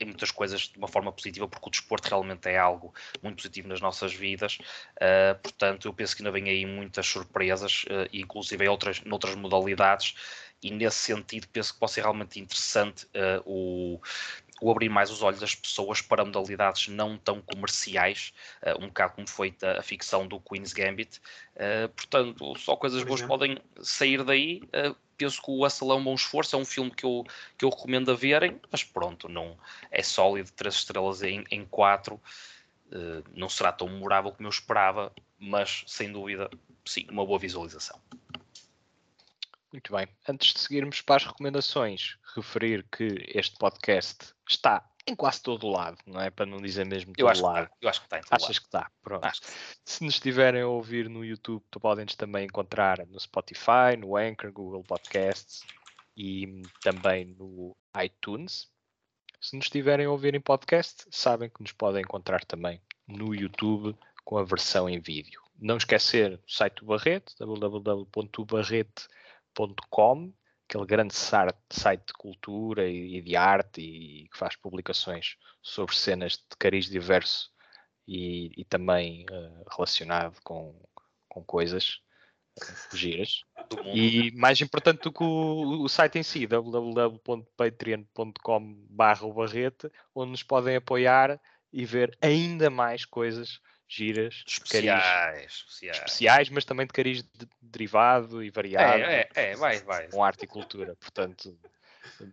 em 0.00 0.06
muitas 0.06 0.30
coisas 0.30 0.62
de 0.62 0.76
uma 0.76 0.88
forma 0.88 1.12
positiva, 1.12 1.46
porque 1.46 1.68
o 1.68 1.70
desporto 1.70 2.08
realmente 2.08 2.48
é 2.48 2.58
algo 2.58 2.92
muito 3.22 3.36
positivo 3.36 3.68
nas 3.68 3.80
nossas 3.80 4.12
vidas. 4.12 4.58
Uh, 4.96 5.38
portanto, 5.42 5.86
eu 5.86 5.94
penso 5.94 6.16
que 6.16 6.22
ainda 6.22 6.32
vem 6.32 6.48
aí 6.48 6.66
muitas 6.66 7.06
surpresas, 7.06 7.84
uh, 7.84 8.08
inclusive 8.12 8.64
em 8.64 8.68
outras, 8.68 9.00
modalidades, 9.36 10.14
e 10.62 10.70
nesse 10.70 10.96
sentido 10.96 11.46
penso 11.48 11.74
que 11.74 11.80
pode 11.80 11.92
ser 11.92 12.00
realmente 12.00 12.40
interessante 12.40 13.04
uh, 13.06 13.42
o, 13.44 14.00
o 14.64 14.70
abrir 14.70 14.88
mais 14.88 15.10
os 15.10 15.22
olhos 15.22 15.40
das 15.40 15.54
pessoas 15.54 16.00
para 16.00 16.24
modalidades 16.24 16.88
não 16.88 17.18
tão 17.18 17.42
comerciais, 17.42 18.32
uh, 18.62 18.82
um 18.82 18.86
bocado 18.86 19.12
como 19.12 19.28
foi 19.28 19.54
a, 19.62 19.82
ficção 19.82 20.26
do 20.26 20.40
Queen's 20.40 20.72
Gambit. 20.72 21.20
Uh, 21.54 21.88
portanto, 21.90 22.58
só 22.58 22.74
coisas 22.74 23.04
boas 23.04 23.20
podem 23.20 23.58
sair 23.82 24.24
daí. 24.24 24.62
Uh, 24.68 24.96
penso 25.18 25.42
que 25.42 25.50
o 25.50 25.66
Hustle 25.66 25.92
é 25.92 25.94
um 25.96 26.04
bom 26.04 26.14
esforço, 26.14 26.56
é 26.56 26.58
um 26.58 26.64
filme 26.64 26.90
que 26.90 27.04
eu, 27.04 27.26
que 27.58 27.64
eu 27.66 27.68
recomendo 27.68 28.10
a 28.10 28.14
verem, 28.14 28.58
mas 28.72 28.82
pronto, 28.82 29.28
não 29.28 29.54
é 29.90 30.02
sólido, 30.02 30.50
três 30.52 30.76
estrelas 30.76 31.22
em, 31.22 31.44
em 31.50 31.66
quatro. 31.66 32.18
não 33.34 33.50
será 33.50 33.70
tão 33.70 33.86
memorável 33.86 34.32
como 34.32 34.46
eu 34.46 34.50
esperava, 34.50 35.12
mas 35.38 35.84
sem 35.86 36.10
dúvida, 36.10 36.50
sim, 36.86 37.06
uma 37.10 37.26
boa 37.26 37.38
visualização. 37.38 38.00
Muito 39.74 39.92
bem. 39.92 40.06
Antes 40.28 40.54
de 40.54 40.60
seguirmos 40.60 41.00
para 41.00 41.16
as 41.16 41.24
recomendações, 41.26 42.16
referir 42.36 42.86
que 42.92 43.08
este 43.26 43.58
podcast 43.58 44.32
está 44.48 44.88
em 45.04 45.16
quase 45.16 45.42
todo 45.42 45.66
o 45.66 45.70
lado, 45.72 45.98
não 46.06 46.20
é? 46.20 46.30
Para 46.30 46.46
não 46.46 46.58
dizer 46.58 46.86
mesmo 46.86 47.12
todo 47.12 47.26
eu 47.26 47.28
acho 47.28 47.42
lado. 47.42 47.66
Que, 47.66 47.84
eu 47.84 47.88
acho 47.88 47.98
que 47.98 48.06
está 48.06 48.18
em 48.18 48.20
todo 48.20 48.32
Achas 48.34 48.48
lado. 48.50 48.60
que 48.60 48.66
está? 48.66 48.90
Pronto. 49.02 49.24
Acho 49.24 49.40
que 49.40 49.48
Se 49.84 50.04
nos 50.04 50.14
estiverem 50.14 50.62
a 50.62 50.68
ouvir 50.68 51.08
no 51.08 51.24
YouTube, 51.24 51.60
podem-nos 51.72 52.14
também 52.14 52.44
encontrar 52.44 53.04
no 53.04 53.18
Spotify, 53.18 53.96
no 53.98 54.16
Anchor, 54.16 54.52
Google 54.52 54.84
Podcasts 54.84 55.64
e 56.16 56.62
também 56.80 57.34
no 57.36 57.76
iTunes. 58.00 58.70
Se 59.40 59.56
nos 59.56 59.66
estiverem 59.66 60.06
a 60.06 60.10
ouvir 60.10 60.36
em 60.36 60.40
podcast, 60.40 61.04
sabem 61.10 61.50
que 61.50 61.60
nos 61.60 61.72
podem 61.72 62.02
encontrar 62.02 62.44
também 62.44 62.80
no 63.08 63.34
YouTube 63.34 63.98
com 64.24 64.38
a 64.38 64.44
versão 64.44 64.88
em 64.88 65.00
vídeo. 65.00 65.42
Não 65.58 65.78
esquecer 65.78 66.34
o 66.34 66.52
site 66.52 66.76
do 66.76 66.86
Barreto, 66.86 67.34
www.barrete.com 67.40 69.23
com 69.90 70.32
aquele 70.68 70.86
grande 70.86 71.14
site 71.14 72.06
de 72.06 72.12
cultura 72.14 72.88
e, 72.88 73.20
de 73.22 73.36
arte 73.36 73.80
e, 73.80 74.28
que 74.28 74.36
faz 74.36 74.56
publicações 74.56 75.36
sobre 75.62 75.94
cenas 75.94 76.32
de 76.32 76.56
cariz 76.58 76.86
diverso 76.86 77.52
e, 78.06 78.52
e 78.56 78.64
também 78.64 79.24
uh, 79.30 79.64
relacionado 79.70 80.40
com, 80.42 80.74
com 81.28 81.44
coisas 81.44 82.00
giras. 82.92 83.44
do 83.68 83.76
mundo. 83.78 83.96
E 83.96 84.30
mais 84.36 84.60
importante 84.60 85.02
do 85.02 85.12
que 85.12 85.22
o, 85.22 85.82
o 85.82 85.88
site 85.88 86.18
em 86.18 86.22
si, 86.22 86.46
www.patreon.com 86.46 88.86
barrete, 88.90 89.90
onde 90.14 90.30
nos 90.30 90.42
podem 90.42 90.76
apoiar 90.76 91.40
e 91.72 91.84
ver 91.84 92.16
ainda 92.22 92.70
mais 92.70 93.04
coisas 93.04 93.60
giras, 93.88 94.34
de 94.34 94.60
cariz 94.60 94.90
especiais, 94.90 95.52
especiais. 95.52 95.98
especiais, 95.98 96.48
mas 96.50 96.64
também 96.64 96.86
de 96.86 96.92
cariz 96.92 97.22
de- 97.22 97.48
derivado 97.60 98.42
e 98.42 98.50
variado, 98.50 99.04
É, 99.04 99.28
é, 99.34 99.50
é, 99.52 99.56
vai, 99.56 99.78
vai. 99.80 100.08
com 100.08 100.24
arte 100.24 100.44
e 100.44 100.46
cultura. 100.46 100.96
Portanto, 100.96 101.58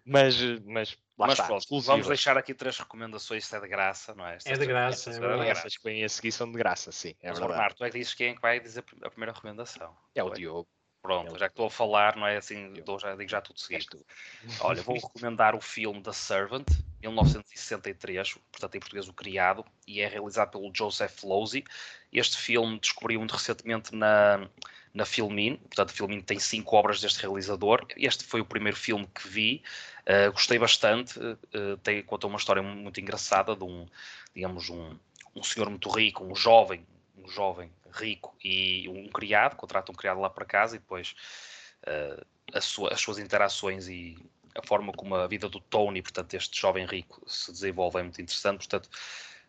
mas, 0.06 0.36
mas 0.66 0.98
lá 1.18 1.28
Mas 1.28 1.34
está, 1.34 1.46
pronto, 1.46 1.82
vamos 1.82 2.08
deixar 2.08 2.38
aqui 2.38 2.54
três 2.54 2.78
recomendações, 2.78 3.44
isto 3.44 3.56
é 3.56 3.60
de 3.60 3.68
graça, 3.68 4.14
não 4.16 4.26
é? 4.26 4.38
É 4.46 4.58
de 4.58 4.66
graça, 4.66 5.10
é 5.10 5.12
Essas 5.12 5.18
verdade. 5.20 5.50
Essas 5.50 5.78
que 5.78 5.84
vêm 5.84 6.04
a 6.04 6.10
seguir 6.10 6.32
são 6.32 6.52
de 6.52 6.58
graça, 6.58 6.92
sim. 6.92 7.16
É 7.22 7.30
Mas, 7.30 7.40
verdade. 7.40 7.48
Bernardo, 7.54 7.76
tu 7.76 7.84
é 7.86 7.90
que 7.90 7.98
dizes 7.98 8.14
quem 8.14 8.30
é 8.30 8.36
que 8.36 8.42
vai 8.42 8.60
dizer 8.60 8.84
a 9.04 9.10
primeira 9.10 9.34
recomendação. 9.34 9.96
É 10.16 10.24
o 10.24 10.30
Diogo. 10.30 10.68
Pronto, 11.02 11.38
já 11.38 11.48
que 11.48 11.54
estou 11.54 11.66
a 11.66 11.70
falar, 11.72 12.16
não 12.16 12.28
é 12.28 12.38
assim, 12.38 12.74
dou, 12.86 13.00
já, 13.00 13.16
digo 13.16 13.30
já 13.30 13.42
tudo 13.42 13.60
seguido. 13.60 14.06
Olha, 14.62 14.84
vou 14.84 14.96
recomendar 14.96 15.56
o 15.56 15.62
filme 15.62 16.00
The 16.02 16.14
Servant, 16.14 16.68
1963, 17.02 18.36
portanto 18.52 18.76
em 18.76 18.80
português 18.80 19.08
O 19.08 19.14
Criado, 19.14 19.66
e 19.88 20.00
é 20.00 20.08
realizado 20.08 20.52
pelo 20.52 20.72
Joseph 20.74 21.24
Losey. 21.24 21.64
Este 22.14 22.38
filme 22.38 22.80
descobri 22.80 23.18
muito 23.18 23.32
recentemente 23.32 23.96
na, 23.96 24.48
na 24.94 25.04
Filmin, 25.04 25.56
portanto 25.58 25.90
a 25.90 25.94
Filmin 25.94 26.22
tem 26.22 26.38
cinco 26.38 26.76
obras 26.76 27.02
deste 27.02 27.20
realizador. 27.22 27.84
Este 27.98 28.24
foi 28.24 28.42
o 28.42 28.46
primeiro 28.46 28.78
filme 28.78 29.08
que 29.08 29.28
vi, 29.28 29.64
uh, 30.02 30.32
gostei 30.32 30.60
bastante, 30.60 31.18
uh, 31.20 31.78
tem, 31.82 32.04
conta 32.04 32.28
uma 32.28 32.38
história 32.38 32.62
muito 32.62 33.02
engraçada 33.02 33.56
de 33.56 33.64
um, 33.64 33.88
digamos, 34.36 34.70
um, 34.70 34.96
um 35.36 35.42
senhor 35.42 35.68
muito 35.68 35.90
rico, 35.90 36.24
um 36.24 36.36
jovem, 36.36 36.86
um 37.18 37.28
jovem 37.28 37.72
rico 37.92 38.36
e 38.44 38.88
um 38.90 39.10
criado, 39.10 39.56
contrata 39.56 39.92
um 39.92 39.96
criado 39.96 40.20
lá 40.20 40.30
para 40.30 40.46
casa 40.46 40.76
e 40.76 40.80
depois 40.80 41.16
uh, 41.88 42.26
a 42.54 42.62
sua- 42.62 42.94
as 42.94 43.02
suas 43.02 43.20
interações 43.20 43.88
e 43.88 44.18
a 44.56 44.66
forma 44.66 44.92
como 44.92 45.16
a 45.16 45.28
vida 45.28 45.48
do 45.48 45.60
Tony, 45.60 46.02
portanto, 46.02 46.34
este 46.34 46.60
jovem 46.60 46.86
rico, 46.86 47.22
se 47.30 47.52
desenvolve 47.52 48.00
é 48.00 48.04
muito 48.04 48.22
interessante. 48.22 48.58
Portanto, 48.68 48.90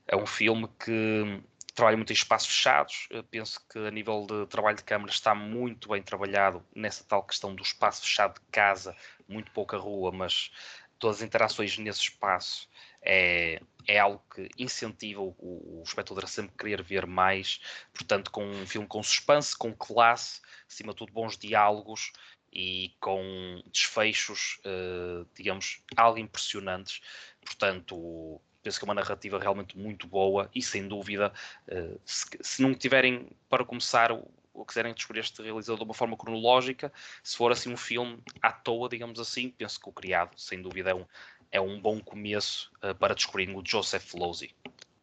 é 0.06 0.16
um 0.16 0.26
filme 0.26 0.68
que 0.78 1.42
trabalha 1.74 1.96
muito 1.96 2.10
em 2.10 2.14
espaços 2.14 2.48
fechados. 2.48 3.08
Eu 3.10 3.24
penso 3.24 3.60
que 3.68 3.78
a 3.78 3.90
nível 3.90 4.26
de 4.26 4.46
trabalho 4.46 4.76
de 4.76 4.84
câmara 4.84 5.10
está 5.10 5.34
muito 5.34 5.88
bem 5.88 6.02
trabalhado 6.02 6.64
nessa 6.74 7.04
tal 7.04 7.22
questão 7.22 7.54
do 7.54 7.62
espaço 7.62 8.02
fechado 8.02 8.34
de 8.34 8.46
casa, 8.50 8.94
muito 9.28 9.50
pouca 9.52 9.76
rua, 9.76 10.12
mas 10.12 10.50
todas 10.98 11.16
as 11.16 11.22
interações 11.22 11.76
nesse 11.78 12.00
espaço 12.00 12.68
é, 13.02 13.60
é 13.86 13.98
algo 13.98 14.22
que 14.34 14.48
incentiva 14.58 15.20
o, 15.20 15.34
o 15.38 15.82
espectador 15.84 16.24
a 16.24 16.28
sempre 16.28 16.56
querer 16.56 16.82
ver 16.82 17.06
mais. 17.06 17.60
Portanto, 17.92 18.30
com 18.30 18.44
um 18.44 18.66
filme 18.66 18.86
com 18.86 19.02
suspense, 19.02 19.56
com 19.56 19.74
classe, 19.74 20.40
acima 20.68 20.92
de 20.92 20.98
tudo 20.98 21.12
bons 21.12 21.36
diálogos 21.36 22.12
e 22.52 22.94
com 23.00 23.62
desfechos, 23.72 24.60
eh, 24.64 25.24
digamos, 25.34 25.82
algo 25.96 26.18
impressionantes. 26.18 27.00
Portanto, 27.44 28.40
penso 28.62 28.78
que 28.78 28.84
é 28.84 28.88
uma 28.88 28.94
narrativa 28.94 29.38
realmente 29.38 29.76
muito 29.76 30.06
boa 30.06 30.50
e, 30.54 30.62
sem 30.62 30.86
dúvida, 30.86 31.32
eh, 31.66 31.96
se, 32.04 32.26
se 32.40 32.62
não 32.62 32.74
tiverem 32.74 33.28
para 33.48 33.64
começar 33.64 34.12
ou 34.54 34.66
quiserem 34.66 34.92
descobrir 34.92 35.20
este 35.20 35.42
realizador 35.42 35.78
de 35.78 35.84
uma 35.84 35.94
forma 35.94 36.16
cronológica, 36.16 36.92
se 37.22 37.36
for 37.36 37.50
assim 37.50 37.72
um 37.72 37.76
filme 37.76 38.22
à 38.42 38.52
toa, 38.52 38.88
digamos 38.88 39.18
assim, 39.18 39.48
penso 39.50 39.80
que 39.80 39.88
o 39.88 39.92
Criado, 39.92 40.38
sem 40.38 40.60
dúvida, 40.60 40.90
é 40.90 40.94
um, 40.94 41.06
é 41.52 41.60
um 41.60 41.80
bom 41.80 42.00
começo 42.00 42.72
eh, 42.82 42.94
para 42.94 43.14
descobrirem 43.14 43.54
o 43.54 43.62
Joseph 43.64 44.14
Losey. 44.14 44.54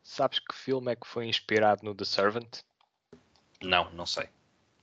Sabes 0.03 0.39
que 0.39 0.53
filme 0.55 0.91
é 0.91 0.95
que 0.95 1.07
foi 1.07 1.27
inspirado 1.27 1.85
no 1.85 1.93
The 1.93 2.03
Servant? 2.03 2.59
Não, 3.61 3.91
não 3.91 4.05
sei. 4.05 4.27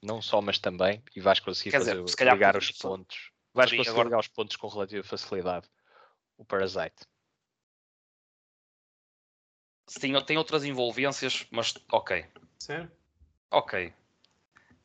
Não 0.01 0.23
só, 0.23 0.41
mas 0.41 0.59
também. 0.59 1.03
E 1.15 1.21
vais 1.21 1.41
conseguir 1.41 1.73
Quer 1.73 1.79
dizer, 1.81 1.97
fazer, 1.97 2.09
se 2.09 2.17
calhar 2.17 2.35
ligar 2.35 2.57
os 2.57 2.71
pontos. 2.71 3.33
Vais 3.53 3.71
conseguir 3.71 3.89
agora- 3.91 4.05
ligar 4.09 4.21
os 4.21 4.29
pontos 4.29 4.57
com 4.57 4.69
relativa 4.69 5.03
facilidade. 5.03 5.69
O 6.39 6.45
Parasite. 6.45 7.05
Tem, 10.01 10.25
tem 10.25 10.37
outras 10.37 10.65
envolvências, 10.65 11.47
mas 11.51 11.75
ok. 11.91 12.27
Sério? 12.59 12.91
Ok. 13.51 13.93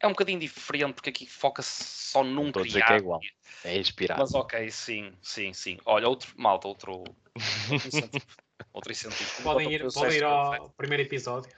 É 0.01 0.07
um 0.07 0.11
bocadinho 0.11 0.39
diferente 0.39 0.93
porque 0.95 1.09
aqui 1.11 1.25
foca-se 1.27 1.83
só 1.83 2.23
num 2.23 2.47
Estou 2.47 2.63
a 2.63 2.65
dizer 2.65 2.79
criado. 2.79 2.87
que 2.89 2.93
é 2.93 2.97
igual. 2.97 3.19
É 3.63 3.77
inspirado. 3.77 4.21
Mas 4.21 4.33
ok, 4.33 4.71
sim, 4.71 5.13
sim, 5.21 5.53
sim. 5.53 5.77
Olha, 5.85 6.07
outro, 6.09 6.33
malta, 6.35 6.67
outro, 6.67 6.91
outro 6.93 7.13
incentivo. 7.87 8.25
outro 8.73 8.91
incentivo. 8.91 9.43
Podem 9.43 9.71
ir, 9.73 9.93
podem 9.93 10.17
ir 10.17 10.23
ao 10.23 10.69
primeiro 10.71 11.03
episódio. 11.03 11.51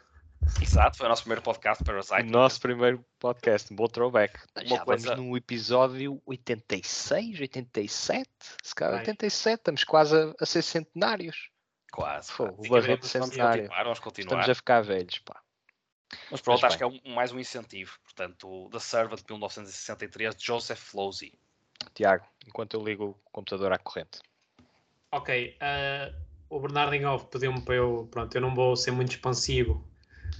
Exato, 0.62 0.98
foi 0.98 1.06
o 1.06 1.10
nosso 1.10 1.22
primeiro 1.22 1.42
podcast, 1.42 1.82
Parasite. 1.86 2.24
O 2.24 2.26
nosso 2.32 2.60
primeiro 2.60 3.06
podcast, 3.18 3.72
um 3.72 3.78
bom 3.78 3.88
throwback. 3.88 4.38
Uma 4.58 4.66
Já 4.78 4.84
coisa- 4.84 5.16
vamos 5.16 5.26
no 5.30 5.38
episódio 5.38 6.22
86, 6.26 7.40
87? 7.40 8.30
Se 8.62 8.76
calhar 8.76 8.96
Vai. 8.96 9.02
87, 9.04 9.60
estamos 9.60 9.84
quase 9.86 10.14
a, 10.18 10.34
a 10.38 10.46
ser 10.46 10.62
centenários. 10.62 11.50
Quase. 11.94 12.34
Pô, 12.34 12.44
o 12.46 12.68
Barreto 12.68 13.08
vamos 13.08 13.12
centenário. 13.30 13.62
continuar, 13.64 13.84
Vamos 13.86 14.00
continuar. 14.00 14.28
Estamos 14.42 14.50
a 14.50 14.56
ficar 14.56 14.82
velhos, 14.82 15.20
pá. 15.20 15.42
Mas 16.32 16.42
pronto, 16.42 16.62
Mas 16.62 16.72
acho 16.72 16.78
que 16.78 16.84
é 16.84 16.88
um- 16.88 17.14
mais 17.14 17.32
um 17.32 17.40
incentivo. 17.40 17.98
Portanto, 18.04 18.70
The 18.72 18.80
Servant 18.80 19.20
de 19.20 19.32
1963, 19.32 20.36
de 20.36 20.46
Joseph 20.46 20.94
Losey. 20.94 21.34
Tiago, 21.94 22.26
enquanto 22.48 22.76
eu 22.76 22.84
ligo 22.84 23.06
o 23.26 23.32
computador 23.32 23.72
à 23.72 23.78
corrente. 23.78 24.20
Ok. 25.12 25.56
eh, 25.60 26.14
o 26.50 26.60
Bernardo 26.60 26.96
Off 27.08 27.28
pediu-me 27.28 27.62
para 27.62 27.76
eu. 27.76 28.08
Pronto, 28.12 28.34
eu 28.36 28.42
não 28.42 28.54
vou 28.54 28.76
ser 28.76 28.92
muito 28.92 29.12
expansivo. 29.12 29.86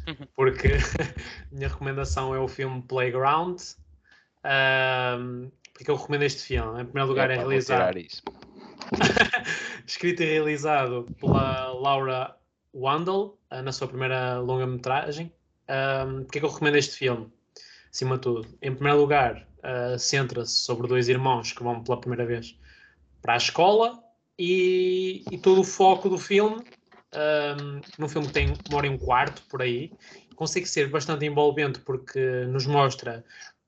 Uhum. 0.08 0.28
Porque 0.36 0.68
a 0.68 0.78
minha 1.52 1.68
recomendação 1.68 2.34
é 2.34 2.40
o 2.40 2.48
filme 2.48 2.82
Playground. 2.82 3.60
Ahm, 4.44 5.50
porque 5.74 5.90
eu 5.90 5.96
recomendo 5.96 6.24
este 6.24 6.42
filme. 6.44 6.82
Em 6.82 6.86
primeiro 6.86 7.10
lugar, 7.10 7.30
é 7.32 7.36
vou 7.36 7.48
realizado. 7.48 7.78
tirar 7.80 7.98
isso. 7.98 8.22
escrito 9.88 10.22
e 10.24 10.26
realizado 10.26 11.06
pela 11.20 11.68
Laura 11.74 12.38
Wandel 12.74 13.38
eh, 13.50 13.62
na 13.62 13.72
sua 13.72 13.88
primeira 13.88 14.40
longa-metragem. 14.40 15.32
Um, 15.70 16.24
Porquê 16.24 16.38
é 16.38 16.42
que 16.42 16.46
eu 16.46 16.52
recomendo 16.52 16.76
este 16.76 16.98
filme? 16.98 17.32
Acima 17.92 18.16
de 18.16 18.24
tudo, 18.24 18.48
em 18.62 18.74
primeiro 18.74 19.00
lugar, 19.00 19.48
eh, 19.64 19.98
centra-se 19.98 20.58
sobre 20.58 20.88
dois 20.88 21.08
irmãos 21.08 21.54
que 21.54 21.64
vão 21.64 21.82
pela 21.84 22.00
primeira 22.00 22.26
vez 22.26 22.58
para 23.22 23.36
a 23.36 23.38
escola 23.38 24.04
e, 24.38 25.24
e 25.32 25.38
todo 25.38 25.62
o 25.62 25.64
foco 25.64 26.10
do 26.10 26.18
filme, 26.18 26.62
um, 27.16 27.82
num 27.98 28.10
filme 28.10 28.28
que 28.28 28.34
tem 28.34 28.48
uma 28.48 28.78
hora 28.78 28.88
e 28.88 28.90
um 28.90 28.98
quarto 28.98 29.42
por 29.44 29.62
aí, 29.62 29.92
consegue 30.36 30.66
ser 30.66 30.90
bastante 30.90 31.26
envolvente 31.26 31.80
porque 31.80 32.46
nos 32.48 32.66
mostra 32.66 33.24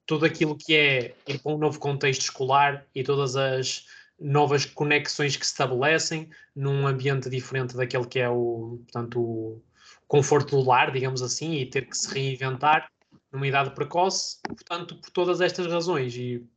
tudo 0.05 0.25
aquilo 0.25 0.57
que 0.57 0.75
é 0.75 1.15
ir 1.27 1.39
para 1.39 1.53
um 1.53 1.57
novo 1.57 1.79
contexto 1.79 2.21
escolar 2.21 2.85
e 2.93 3.03
todas 3.03 3.35
as 3.37 3.85
novas 4.19 4.65
conexões 4.65 5.37
que 5.37 5.45
se 5.45 5.51
estabelecem 5.53 6.29
num 6.55 6.87
ambiente 6.87 7.29
diferente 7.29 7.75
daquele 7.77 8.05
que 8.05 8.19
é 8.19 8.29
o, 8.29 8.79
portanto, 8.83 9.19
o 9.21 9.61
conforto 10.07 10.55
do 10.57 10.67
lar, 10.67 10.91
digamos 10.91 11.21
assim, 11.21 11.53
e 11.53 11.65
ter 11.65 11.87
que 11.87 11.97
se 11.97 12.13
reinventar 12.13 12.89
numa 13.31 13.47
idade 13.47 13.71
precoce, 13.71 14.39
portanto, 14.43 14.95
por 14.95 15.09
todas 15.09 15.41
estas 15.41 15.67
razões 15.67 16.15
e 16.15 16.47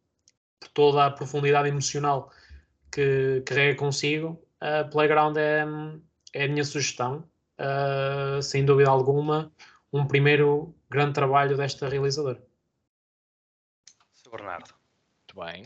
por 0.61 0.69
toda 0.69 1.07
a 1.07 1.11
profundidade 1.11 1.69
emocional 1.69 2.31
que 2.91 3.43
carrega 3.47 3.79
consigo, 3.79 4.43
a 4.61 4.85
Playground 4.85 5.37
é, 5.37 5.65
é 6.33 6.45
a 6.45 6.49
minha 6.49 6.65
sugestão, 6.65 7.29
uh, 7.59 8.43
sem 8.43 8.65
dúvida 8.65 8.91
alguma, 8.91 9.53
um 9.93 10.07
primeiro 10.07 10.75
grande 10.91 11.15
trabalho 11.15 11.57
desta 11.57 11.89
realizadora. 11.89 12.43
Sr. 14.13 14.31
Bernardo. 14.31 14.75
Muito 15.19 15.47
bem. 15.47 15.65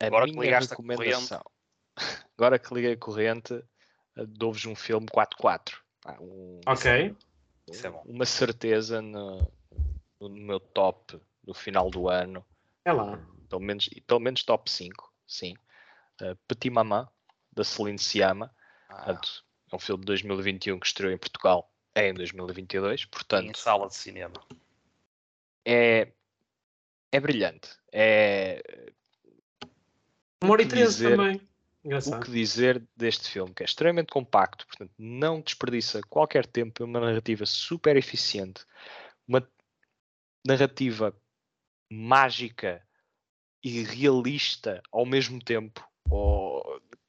A 0.00 0.06
Agora 0.06 0.26
que 0.26 0.38
ligaste 0.38 0.72
a 0.72 0.76
recomendação. 0.76 1.42
Agora 2.36 2.58
que 2.58 2.74
liguei 2.74 2.92
a 2.92 2.96
corrente, 2.96 3.62
dou-vos 4.16 4.64
um 4.66 4.74
filme 4.74 5.06
4-4. 5.06 5.74
Um- 6.20 6.60
Ok, 6.66 7.14
Isso 7.68 7.86
é 7.86 7.90
bom. 7.90 8.02
Uma 8.06 8.26
certeza 8.26 9.00
no, 9.00 9.50
no 10.20 10.28
meu 10.30 10.58
top 10.60 11.20
do 11.42 11.54
final 11.54 11.90
do 11.90 12.08
ano. 12.08 12.44
é 12.84 12.92
lá. 12.92 13.18
Pelo 13.48 13.60
menos, 13.62 13.88
pelo 14.06 14.20
menos 14.20 14.42
top 14.42 14.70
5, 14.70 15.12
sim. 15.26 15.54
Uh, 16.20 16.36
Petit 16.48 16.70
Maman, 16.70 17.08
da 17.52 17.62
Celine 17.64 17.98
Sciamma. 17.98 18.54
Ah, 18.88 19.20
é 19.70 19.76
um 19.76 19.78
filme 19.78 20.00
de 20.02 20.06
2021 20.06 20.78
que 20.78 20.86
estreou 20.86 21.12
em 21.12 21.18
Portugal 21.18 21.70
é 21.94 22.08
em 22.08 22.14
2022. 22.14 23.02
em 23.02 23.06
Portanto, 23.08 23.58
sala 23.58 23.86
de 23.88 23.94
cinema. 23.94 24.34
é, 25.64 26.12
é 27.10 27.20
brilhante. 27.20 27.68
É, 27.92 28.62
Uma 30.42 30.52
hora 30.52 30.62
e 30.62 30.68
treze 30.68 30.92
dizer- 30.94 31.16
também. 31.82 31.96
o 31.96 31.98
Engraçado. 31.98 32.24
que 32.24 32.30
dizer 32.30 32.82
deste 32.96 33.28
filme, 33.28 33.54
que 33.54 33.62
é 33.62 33.66
extremamente 33.66 34.12
compacto, 34.12 34.66
portanto, 34.66 34.92
não 34.98 35.40
desperdiça 35.40 36.00
qualquer 36.08 36.46
tempo, 36.46 36.82
é 36.82 36.86
uma 36.86 37.00
narrativa 37.00 37.44
super 37.44 37.96
eficiente, 37.96 38.64
uma 39.26 39.46
narrativa 40.46 41.14
mágica 41.90 42.86
e 43.62 43.82
realista 43.82 44.82
ao 44.90 45.06
mesmo 45.06 45.42
tempo. 45.42 45.86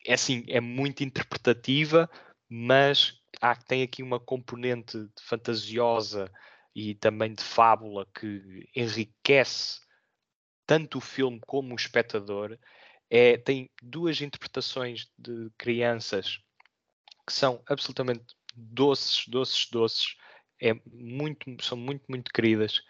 É 0.05 0.13
assim, 0.13 0.43
é 0.47 0.59
muito 0.59 1.03
interpretativa, 1.03 2.09
mas 2.49 3.19
há, 3.41 3.55
tem 3.55 3.81
aqui 3.83 4.03
uma 4.03 4.19
componente 4.19 5.09
fantasiosa 5.19 6.31
e 6.75 6.95
também 6.95 7.33
de 7.33 7.43
fábula 7.43 8.07
que 8.13 8.69
enriquece 8.75 9.79
tanto 10.65 10.97
o 10.97 11.01
filme 11.01 11.39
como 11.45 11.73
o 11.73 11.77
espectador, 11.77 12.57
é, 13.15 13.37
tem 13.37 13.69
duas 13.79 14.19
interpretações 14.21 15.07
de 15.19 15.51
crianças 15.55 16.39
que 17.27 17.31
são 17.31 17.61
absolutamente 17.67 18.35
doces, 18.55 19.27
doces, 19.27 19.67
doces, 19.69 20.17
é 20.59 20.73
muito, 20.91 21.63
são 21.63 21.77
muito, 21.77 22.03
muito 22.09 22.33
queridas 22.33 22.81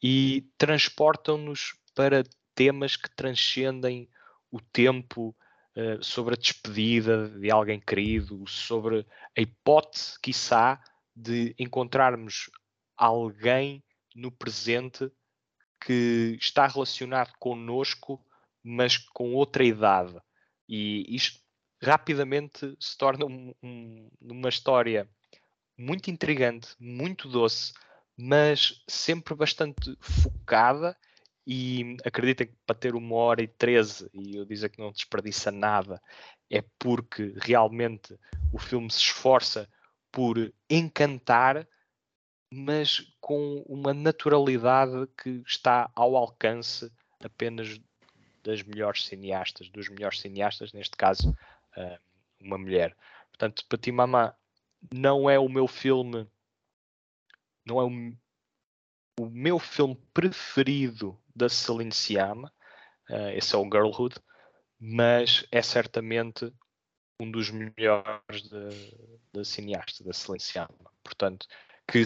e 0.00 0.48
transportam-nos 0.56 1.74
para 1.96 2.22
temas 2.54 2.94
que 2.94 3.10
transcendem 3.10 4.08
o 4.52 4.60
tempo, 4.60 5.34
uh, 5.74 6.00
sobre 6.00 6.34
a 6.34 6.38
despedida 6.38 7.28
de 7.28 7.50
alguém 7.50 7.80
querido, 7.80 8.46
sobre 8.46 9.04
a 9.36 9.40
hipótese, 9.40 10.16
quiçá, 10.20 10.80
de 11.16 11.56
encontrarmos 11.58 12.48
alguém 12.96 13.82
no 14.14 14.30
presente 14.30 15.10
que 15.84 16.38
está 16.40 16.68
relacionado 16.68 17.32
connosco, 17.40 18.24
mas 18.62 18.96
com 18.96 19.34
outra 19.34 19.64
idade. 19.64 20.14
E 20.68 21.04
isto 21.14 21.40
rapidamente 21.82 22.76
se 22.78 22.96
torna 22.96 23.26
um, 23.26 23.52
um, 23.62 24.08
uma 24.20 24.48
história 24.48 25.08
muito 25.76 26.10
intrigante, 26.10 26.74
muito 26.78 27.28
doce, 27.28 27.72
mas 28.16 28.82
sempre 28.88 29.34
bastante 29.34 29.96
focada. 30.00 30.96
E 31.44 31.96
acreditem 32.04 32.46
que 32.46 32.54
para 32.64 32.78
ter 32.78 32.94
uma 32.94 33.16
hora 33.16 33.42
e 33.42 33.48
treze, 33.48 34.08
e 34.14 34.36
eu 34.36 34.44
dizer 34.44 34.68
que 34.68 34.78
não 34.80 34.92
desperdiça 34.92 35.50
nada, 35.50 36.00
é 36.48 36.62
porque 36.78 37.34
realmente 37.42 38.16
o 38.52 38.58
filme 38.58 38.88
se 38.88 38.98
esforça 38.98 39.68
por 40.12 40.54
encantar, 40.70 41.66
mas 42.52 43.00
com 43.20 43.64
uma 43.66 43.92
naturalidade 43.92 45.08
que 45.20 45.42
está 45.44 45.90
ao 45.96 46.16
alcance 46.16 46.92
apenas 47.24 47.80
das 48.42 48.62
melhores 48.62 49.06
cineastas, 49.06 49.68
dos 49.68 49.88
melhores 49.88 50.20
cineastas, 50.20 50.72
neste 50.72 50.96
caso, 50.96 51.30
uh, 51.76 51.98
uma 52.40 52.58
mulher. 52.58 52.96
Portanto, 53.28 53.64
Petit 53.68 53.92
não 54.92 55.30
é 55.30 55.38
o 55.38 55.48
meu 55.48 55.66
filme, 55.66 56.28
não 57.64 57.80
é 57.80 57.84
o, 57.84 59.24
o 59.24 59.30
meu 59.30 59.58
filme 59.58 59.96
preferido 60.12 61.18
da 61.34 61.48
Celine 61.48 61.92
Sciamma, 61.92 62.52
uh, 63.08 63.30
esse 63.34 63.54
é 63.54 63.58
o 63.58 63.64
Girlhood, 63.64 64.16
mas 64.78 65.46
é 65.50 65.62
certamente 65.62 66.52
um 67.20 67.30
dos 67.30 67.50
melhores 67.50 68.48
da 69.32 69.44
cineasta, 69.44 70.02
da 70.02 70.12
Celine 70.12 70.40
Sciamma. 70.40 70.92
Portanto, 71.04 71.46
que 71.86 72.04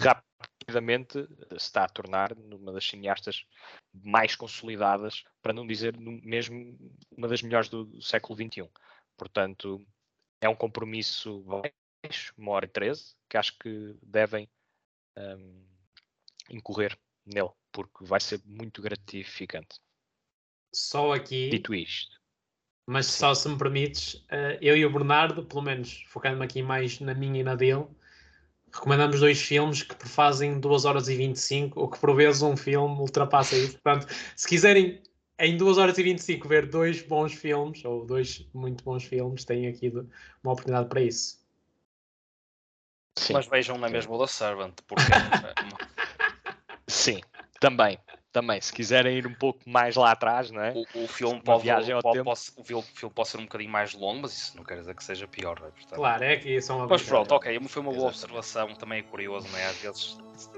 rapidamente 0.67 1.25
se 1.51 1.55
está 1.55 1.85
a 1.85 1.89
tornar 1.89 2.33
uma 2.33 2.73
das 2.73 2.85
cineastas 2.85 3.45
mais 3.93 4.35
consolidadas, 4.35 5.23
para 5.41 5.53
não 5.53 5.65
dizer 5.65 5.97
mesmo 5.97 6.77
uma 7.15 7.27
das 7.27 7.41
melhores 7.41 7.69
do, 7.69 7.85
do 7.85 8.01
século 8.01 8.37
XXI. 8.37 8.69
Portanto, 9.15 9.85
é 10.41 10.49
um 10.49 10.55
compromisso 10.55 11.41
baixo, 11.43 12.33
uma 12.37 12.51
hora 12.51 12.65
e 12.65 12.69
treze, 12.69 13.15
que 13.29 13.37
acho 13.37 13.57
que 13.57 13.95
devem 14.03 14.49
um, 15.17 15.65
incorrer 16.49 16.97
nele, 17.25 17.51
porque 17.71 18.03
vai 18.03 18.19
ser 18.19 18.41
muito 18.45 18.81
gratificante. 18.81 19.79
Só 20.73 21.13
aqui. 21.13 21.49
Dito 21.49 21.73
isto. 21.73 22.17
Mas 22.85 23.05
só 23.07 23.33
se 23.33 23.49
me 23.49 23.57
permites, 23.57 24.23
eh, 24.29 24.59
eu 24.61 24.77
e 24.77 24.85
o 24.85 24.91
Bernardo, 24.91 25.45
pelo 25.45 25.61
menos 25.61 26.03
focando-me 26.07 26.45
aqui 26.45 26.61
mais 26.61 27.01
na 27.01 27.13
minha 27.13 27.41
e 27.41 27.43
na 27.43 27.53
dele, 27.53 27.85
recomendamos 28.73 29.19
dois 29.19 29.41
filmes 29.41 29.83
que 29.83 30.07
fazem 30.07 30.59
2 30.59 30.85
horas 30.85 31.07
e 31.07 31.15
25, 31.15 31.79
ou 31.79 31.89
que 31.89 31.99
por 31.99 32.15
vezes 32.15 32.41
um 32.41 32.55
filme 32.55 32.95
ultrapassa 32.99 33.55
isso. 33.55 33.79
Portanto, 33.79 34.07
se 34.35 34.47
quiserem 34.47 35.01
em 35.39 35.57
2 35.57 35.77
horas 35.77 35.97
e 35.97 36.03
25 36.03 36.47
ver 36.47 36.67
dois 36.67 37.01
bons 37.01 37.33
filmes, 37.33 37.83
ou 37.85 38.05
dois 38.05 38.47
muito 38.53 38.83
bons 38.83 39.03
filmes, 39.03 39.45
têm 39.45 39.67
aqui 39.67 39.89
uma 40.43 40.53
oportunidade 40.53 40.89
para 40.89 41.01
isso. 41.01 41.39
Sim. 43.17 43.33
Mas 43.33 43.47
vejam 43.47 43.77
na 43.77 43.89
mesma 43.89 44.15
o 44.15 44.17
da 44.17 44.27
Servant, 44.27 44.73
porque. 44.87 45.03
Sim, 46.87 47.19
também 47.59 47.99
também, 48.37 48.61
se 48.61 48.71
quiserem 48.71 49.17
ir 49.17 49.25
um 49.25 49.33
pouco 49.33 49.59
mais 49.67 49.95
lá 49.95 50.11
atrás, 50.11 50.51
não 50.51 50.61
é? 50.61 50.71
O, 50.71 51.05
o 51.05 51.07
filme 51.07 51.41
pode, 51.41 51.63
viagem 51.63 51.95
ao 51.95 52.03
pode, 52.03 52.19
tempo. 52.19 52.25
Pode, 52.25 52.41
o, 52.55 52.63
filme, 52.63 53.13
pode 53.15 53.29
ser 53.29 53.37
um 53.37 53.43
bocadinho 53.43 53.71
mais 53.71 53.95
longo, 53.95 54.21
mas 54.21 54.33
isso 54.37 54.55
não 54.55 54.63
quer 54.63 54.77
dizer 54.77 54.95
que 54.95 55.03
seja 55.03 55.27
pior, 55.27 55.59
não 55.59 55.67
é? 55.67 55.71
Portanto, 55.71 55.95
claro, 55.95 56.23
é 56.23 56.37
que 56.37 56.61
são 56.61 56.87
Mas 56.87 57.01
pronto, 57.01 57.31
ok, 57.33 57.59
foi 57.67 57.81
uma 57.81 57.91
boa 57.91 58.09
observação, 58.09 58.75
também 58.75 58.99
é 58.99 59.01
curioso, 59.01 59.47
não 59.51 59.57
é? 59.57 59.65
Às 59.65 59.77
vezes, 59.77 60.17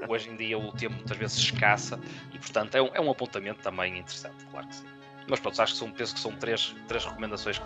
hoje 0.09 0.29
em 0.29 0.35
dia 0.35 0.57
o 0.57 0.73
tempo 0.73 0.95
muitas 0.95 1.15
vezes 1.15 1.37
escassa 1.37 1.97
e, 2.33 2.37
portanto, 2.37 2.75
é 2.75 2.81
um, 2.81 2.89
é 2.93 2.99
um 2.99 3.09
apontamento 3.09 3.61
também 3.61 3.97
interessante, 3.97 4.45
claro 4.51 4.67
que 4.67 4.75
sim. 4.75 4.85
Mas 5.25 5.39
pronto, 5.39 5.61
acho 5.61 5.73
que 5.73 5.79
são, 5.79 5.91
penso 5.91 6.13
que 6.15 6.19
são 6.19 6.31
três, 6.33 6.75
três 6.89 7.05
recomendações 7.05 7.61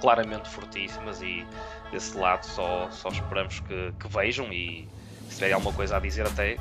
claramente 0.00 0.48
fortíssimas 0.48 1.20
e 1.20 1.44
desse 1.90 2.16
lado 2.16 2.44
só, 2.44 2.88
só 2.92 3.08
esperamos 3.08 3.58
que, 3.60 3.92
que 3.98 4.08
vejam 4.08 4.52
e 4.52 4.86
se 5.28 5.34
tiverem 5.34 5.54
alguma 5.54 5.72
coisa 5.72 5.96
a 5.96 6.00
dizer 6.00 6.26
até 6.26 6.58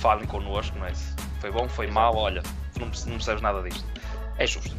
falem 0.00 0.26
connosco, 0.26 0.78
não 0.78 0.86
é? 0.86 0.92
Foi 1.40 1.50
bom, 1.50 1.68
foi 1.68 1.86
mau, 1.86 2.16
olha, 2.16 2.42
tu 2.72 2.80
não, 2.80 2.86
não 2.86 3.16
percebes 3.16 3.42
nada 3.42 3.62
disto. 3.62 3.84
É 4.38 4.46
justo. 4.46 4.74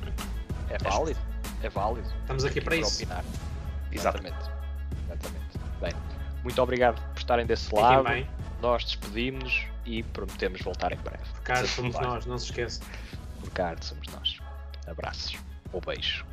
É, 0.70 0.76
é 0.76 0.78
válido. 0.78 1.20
Justo. 1.20 1.66
É 1.66 1.70
válido. 1.70 2.08
Estamos 2.22 2.46
aqui, 2.46 2.60
aqui 2.60 2.66
para 2.66 2.76
isso. 2.76 3.04
Opinar. 3.04 3.24
Exatamente. 3.92 4.38
Exatamente. 5.06 5.60
Bem, 5.82 5.94
muito 6.44 6.62
obrigado 6.62 7.02
por 7.14 7.20
estarem 7.20 7.46
desse 7.46 7.74
lado. 7.74 8.04
Bem. 8.04 8.28
Nós 8.62 8.84
despedimos-nos 8.84 9.68
e 9.86 10.04
prometemos 10.04 10.62
voltar 10.62 10.92
em 10.92 10.98
breve. 10.98 11.24
Cá 11.44 11.66
somos 11.66 11.96
nós, 11.96 12.26
não 12.26 12.38
se 12.38 12.46
esqueça. 12.46 12.82
Cá 13.54 13.76
somos 13.80 14.08
nós. 14.08 14.40
Abraços 14.88 15.38
ou 15.72 15.82
beijo. 15.82 16.26